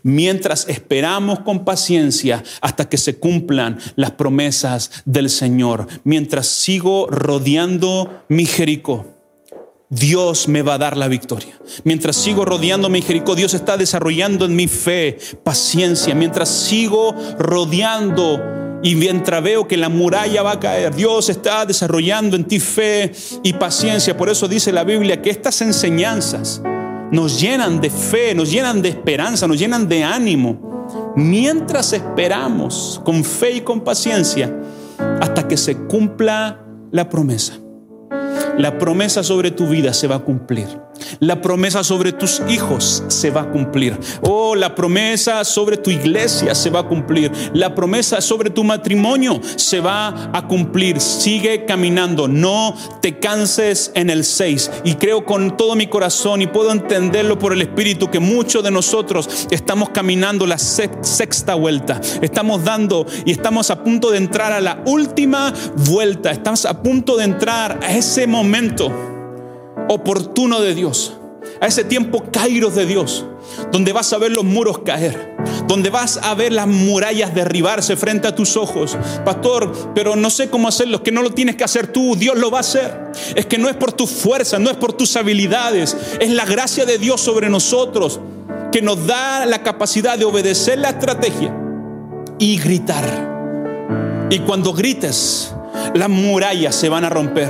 Mientras 0.03 0.67
esperamos 0.67 1.39
con 1.39 1.63
paciencia 1.63 2.43
hasta 2.61 2.89
que 2.89 2.97
se 2.97 3.17
cumplan 3.17 3.79
las 3.95 4.11
promesas 4.11 4.91
del 5.05 5.29
Señor. 5.29 5.87
Mientras 6.03 6.47
sigo 6.47 7.07
rodeando 7.09 8.23
mi 8.27 8.45
Jericó 8.45 9.18
Dios 9.91 10.47
me 10.47 10.61
va 10.61 10.75
a 10.75 10.77
dar 10.77 10.97
la 10.97 11.07
victoria. 11.07 11.57
Mientras 11.83 12.15
sigo 12.15 12.45
rodeando 12.45 12.89
mi 12.89 13.01
Jericó, 13.01 13.33
Dios 13.33 13.55
está 13.55 13.75
desarrollando 13.75 14.45
en 14.45 14.55
mi 14.55 14.67
fe 14.67 15.17
paciencia. 15.43 16.13
Mientras 16.13 16.47
sigo 16.47 17.15
rodeando 17.39 18.39
y 18.83 18.93
mientras 18.93 19.41
veo 19.41 19.67
que 19.67 19.77
la 19.77 19.89
muralla 19.89 20.43
va 20.43 20.53
a 20.53 20.59
caer, 20.59 20.93
Dios 20.93 21.29
está 21.29 21.65
desarrollando 21.65 22.35
en 22.35 22.45
ti 22.45 22.59
fe 22.59 23.11
y 23.41 23.53
paciencia. 23.53 24.15
Por 24.15 24.29
eso 24.29 24.47
dice 24.47 24.71
la 24.71 24.83
Biblia 24.83 25.23
que 25.23 25.31
estas 25.31 25.59
enseñanzas 25.61 26.61
nos 27.11 27.41
llenan 27.41 27.81
de 27.81 27.89
fe, 27.89 28.35
nos 28.35 28.51
llenan 28.51 28.83
de 28.83 28.89
esperanza, 28.89 29.47
nos 29.47 29.57
llenan 29.57 29.89
de 29.89 30.03
ánimo. 30.03 31.13
Mientras 31.15 31.93
esperamos 31.93 33.01
con 33.03 33.23
fe 33.23 33.53
y 33.53 33.61
con 33.61 33.81
paciencia 33.81 34.55
hasta 35.19 35.47
que 35.47 35.57
se 35.57 35.75
cumpla 35.75 36.63
la 36.91 37.09
promesa. 37.09 37.59
La 38.57 38.77
promesa 38.77 39.23
sobre 39.23 39.51
tu 39.51 39.67
vida 39.67 39.93
se 39.93 40.07
va 40.07 40.15
a 40.15 40.19
cumplir. 40.19 40.67
La 41.19 41.41
promesa 41.41 41.83
sobre 41.83 42.11
tus 42.11 42.41
hijos 42.49 43.03
se 43.07 43.31
va 43.31 43.41
a 43.41 43.51
cumplir. 43.51 43.97
Oh, 44.21 44.55
la 44.55 44.75
promesa 44.75 45.43
sobre 45.43 45.77
tu 45.77 45.89
iglesia 45.89 46.55
se 46.55 46.69
va 46.69 46.81
a 46.81 46.87
cumplir. 46.87 47.31
La 47.53 47.75
promesa 47.75 48.21
sobre 48.21 48.49
tu 48.49 48.63
matrimonio 48.63 49.41
se 49.55 49.79
va 49.79 50.29
a 50.33 50.47
cumplir. 50.47 50.99
Sigue 51.01 51.65
caminando. 51.65 52.27
No 52.27 52.75
te 53.01 53.19
canses 53.19 53.91
en 53.95 54.09
el 54.09 54.23
6. 54.23 54.71
Y 54.83 54.95
creo 54.95 55.25
con 55.25 55.57
todo 55.57 55.75
mi 55.75 55.87
corazón 55.87 56.41
y 56.41 56.47
puedo 56.47 56.71
entenderlo 56.71 57.37
por 57.39 57.53
el 57.53 57.61
Espíritu 57.61 58.09
que 58.09 58.19
muchos 58.19 58.63
de 58.63 58.71
nosotros 58.71 59.47
estamos 59.51 59.89
caminando 59.89 60.45
la 60.45 60.57
sexta 60.57 61.55
vuelta. 61.55 61.99
Estamos 62.21 62.63
dando 62.63 63.05
y 63.25 63.31
estamos 63.31 63.69
a 63.71 63.83
punto 63.83 64.11
de 64.11 64.17
entrar 64.17 64.51
a 64.51 64.61
la 64.61 64.81
última 64.85 65.53
vuelta. 65.75 66.31
Estamos 66.31 66.65
a 66.65 66.81
punto 66.81 67.17
de 67.17 67.25
entrar 67.25 67.79
a 67.83 67.95
ese 67.95 68.27
momento 68.27 69.08
oportuno 69.87 70.59
de 70.61 70.75
Dios, 70.75 71.13
a 71.61 71.67
ese 71.67 71.83
tiempo 71.83 72.25
kairos 72.31 72.75
de 72.75 72.85
Dios, 72.85 73.25
donde 73.71 73.93
vas 73.93 74.11
a 74.13 74.17
ver 74.17 74.31
los 74.31 74.43
muros 74.43 74.79
caer, 74.79 75.35
donde 75.67 75.89
vas 75.89 76.17
a 76.17 76.33
ver 76.33 76.51
las 76.51 76.67
murallas 76.67 77.33
derribarse 77.33 77.95
frente 77.95 78.27
a 78.27 78.35
tus 78.35 78.57
ojos. 78.57 78.97
Pastor, 79.25 79.93
pero 79.93 80.15
no 80.15 80.29
sé 80.29 80.49
cómo 80.49 80.67
hacerlo, 80.67 80.97
es 80.97 81.03
que 81.03 81.11
no 81.11 81.21
lo 81.21 81.31
tienes 81.31 81.55
que 81.55 81.63
hacer 81.63 81.87
tú, 81.87 82.15
Dios 82.15 82.37
lo 82.37 82.51
va 82.51 82.57
a 82.57 82.61
hacer. 82.61 83.11
Es 83.35 83.45
que 83.45 83.57
no 83.57 83.69
es 83.69 83.75
por 83.75 83.91
tu 83.91 84.07
fuerza, 84.07 84.59
no 84.59 84.69
es 84.69 84.77
por 84.77 84.93
tus 84.93 85.15
habilidades, 85.15 85.95
es 86.19 86.29
la 86.31 86.45
gracia 86.45 86.85
de 86.85 86.97
Dios 86.97 87.21
sobre 87.21 87.49
nosotros 87.49 88.19
que 88.71 88.81
nos 88.81 89.07
da 89.07 89.45
la 89.45 89.63
capacidad 89.63 90.17
de 90.17 90.25
obedecer 90.25 90.79
la 90.79 90.89
estrategia 90.89 91.55
y 92.37 92.57
gritar. 92.59 94.27
Y 94.29 94.39
cuando 94.39 94.73
grites, 94.73 95.53
las 95.93 96.09
murallas 96.09 96.75
se 96.75 96.89
van 96.89 97.03
a 97.03 97.09
romper 97.09 97.49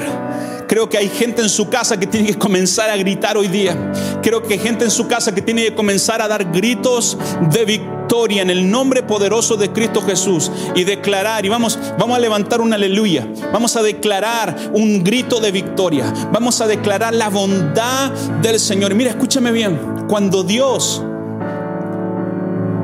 Creo 0.70 0.88
que 0.88 1.00
hay 1.00 1.10
gente 1.10 1.42
en 1.42 1.50
su 1.50 1.68
casa 1.68 2.00
que 2.00 2.06
tiene 2.06 2.28
que 2.28 2.38
comenzar 2.38 2.92
a 2.92 2.96
gritar 2.96 3.36
hoy 3.36 3.48
día. 3.48 3.76
Creo 4.22 4.44
que 4.44 4.54
hay 4.54 4.60
gente 4.60 4.86
en 4.86 4.92
su 4.92 5.08
casa 5.08 5.34
que 5.34 5.42
tiene 5.42 5.64
que 5.64 5.74
comenzar 5.74 6.22
a 6.22 6.28
dar 6.28 6.46
gritos 6.52 7.18
de 7.52 7.66
victoria 7.66 8.44
en 8.44 8.52
el 8.52 8.70
nombre 8.70 9.02
poderoso 9.02 9.58
de 9.58 9.72
Cristo 9.72 10.04
Jesús 10.04 10.52
y 10.76 10.84
declarar 10.84 11.44
y 11.44 11.50
vamos 11.50 11.80
vamos 11.98 12.16
a 12.16 12.20
levantar 12.20 12.62
un 12.62 12.72
aleluya. 12.72 13.28
Vamos 13.52 13.76
a 13.78 13.82
declarar 13.82 14.56
un 14.72 15.04
grito 15.04 15.40
de 15.40 15.52
victoria. 15.52 16.14
Vamos 16.32 16.62
a 16.62 16.68
declarar 16.68 17.16
la 17.16 17.30
bondad 17.30 18.12
del 18.44 18.60
Señor. 18.60 18.94
Mira, 18.94 19.10
escúchame 19.10 19.52
bien. 19.52 20.06
Cuando 20.08 20.44
Dios 20.44 21.02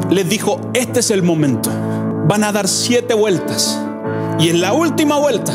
les 0.10 0.28
dijo, 0.28 0.60
"Este 0.74 1.02
es 1.02 1.12
el 1.12 1.21
momento." 1.21 1.69
Van 2.28 2.43
a 2.43 2.52
dar 2.52 2.67
siete 2.67 3.13
vueltas. 3.13 3.80
Y 4.39 4.50
en 4.50 4.60
la 4.60 4.74
última 4.74 5.17
vuelta 5.17 5.54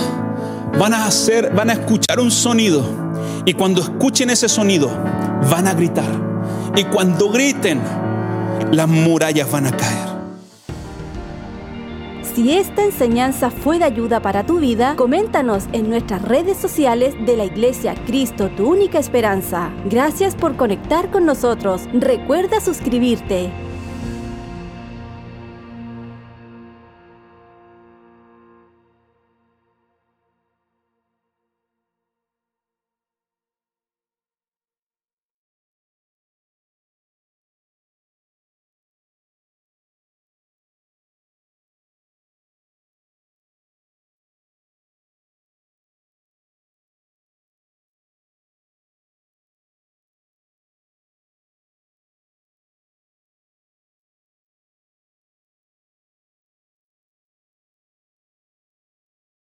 van 0.79 0.95
a 0.95 1.07
hacer, 1.07 1.53
van 1.55 1.71
a 1.71 1.75
escuchar 1.75 2.21
un 2.21 2.31
sonido 2.31 2.85
y 3.45 3.55
cuando 3.55 3.83
escuchen 3.83 4.31
ese 4.31 4.49
sonido 4.49 4.89
van 5.51 5.67
a 5.67 5.75
gritar 5.75 6.11
y 6.77 6.85
cuando 6.85 7.31
griten 7.31 7.81
las 8.71 8.89
murallas 8.89 9.51
van 9.51 9.67
a 9.67 9.77
caer. 9.77 10.11
Si 12.35 12.53
esta 12.53 12.85
enseñanza 12.85 13.51
fue 13.51 13.79
de 13.79 13.85
ayuda 13.85 14.21
para 14.21 14.47
tu 14.47 14.61
vida, 14.61 14.95
coméntanos 14.97 15.65
en 15.73 15.91
nuestras 15.91 16.23
redes 16.23 16.57
sociales 16.57 17.15
de 17.27 17.37
la 17.37 17.45
Iglesia 17.45 17.95
Cristo, 18.07 18.51
tu 18.57 18.69
única 18.69 18.99
esperanza. 18.99 19.71
Gracias 19.87 20.37
por 20.37 20.57
conectar 20.57 21.11
con 21.11 21.27
nosotros. 21.27 21.83
Recuerda 21.93 22.61
suscribirte. 22.61 23.51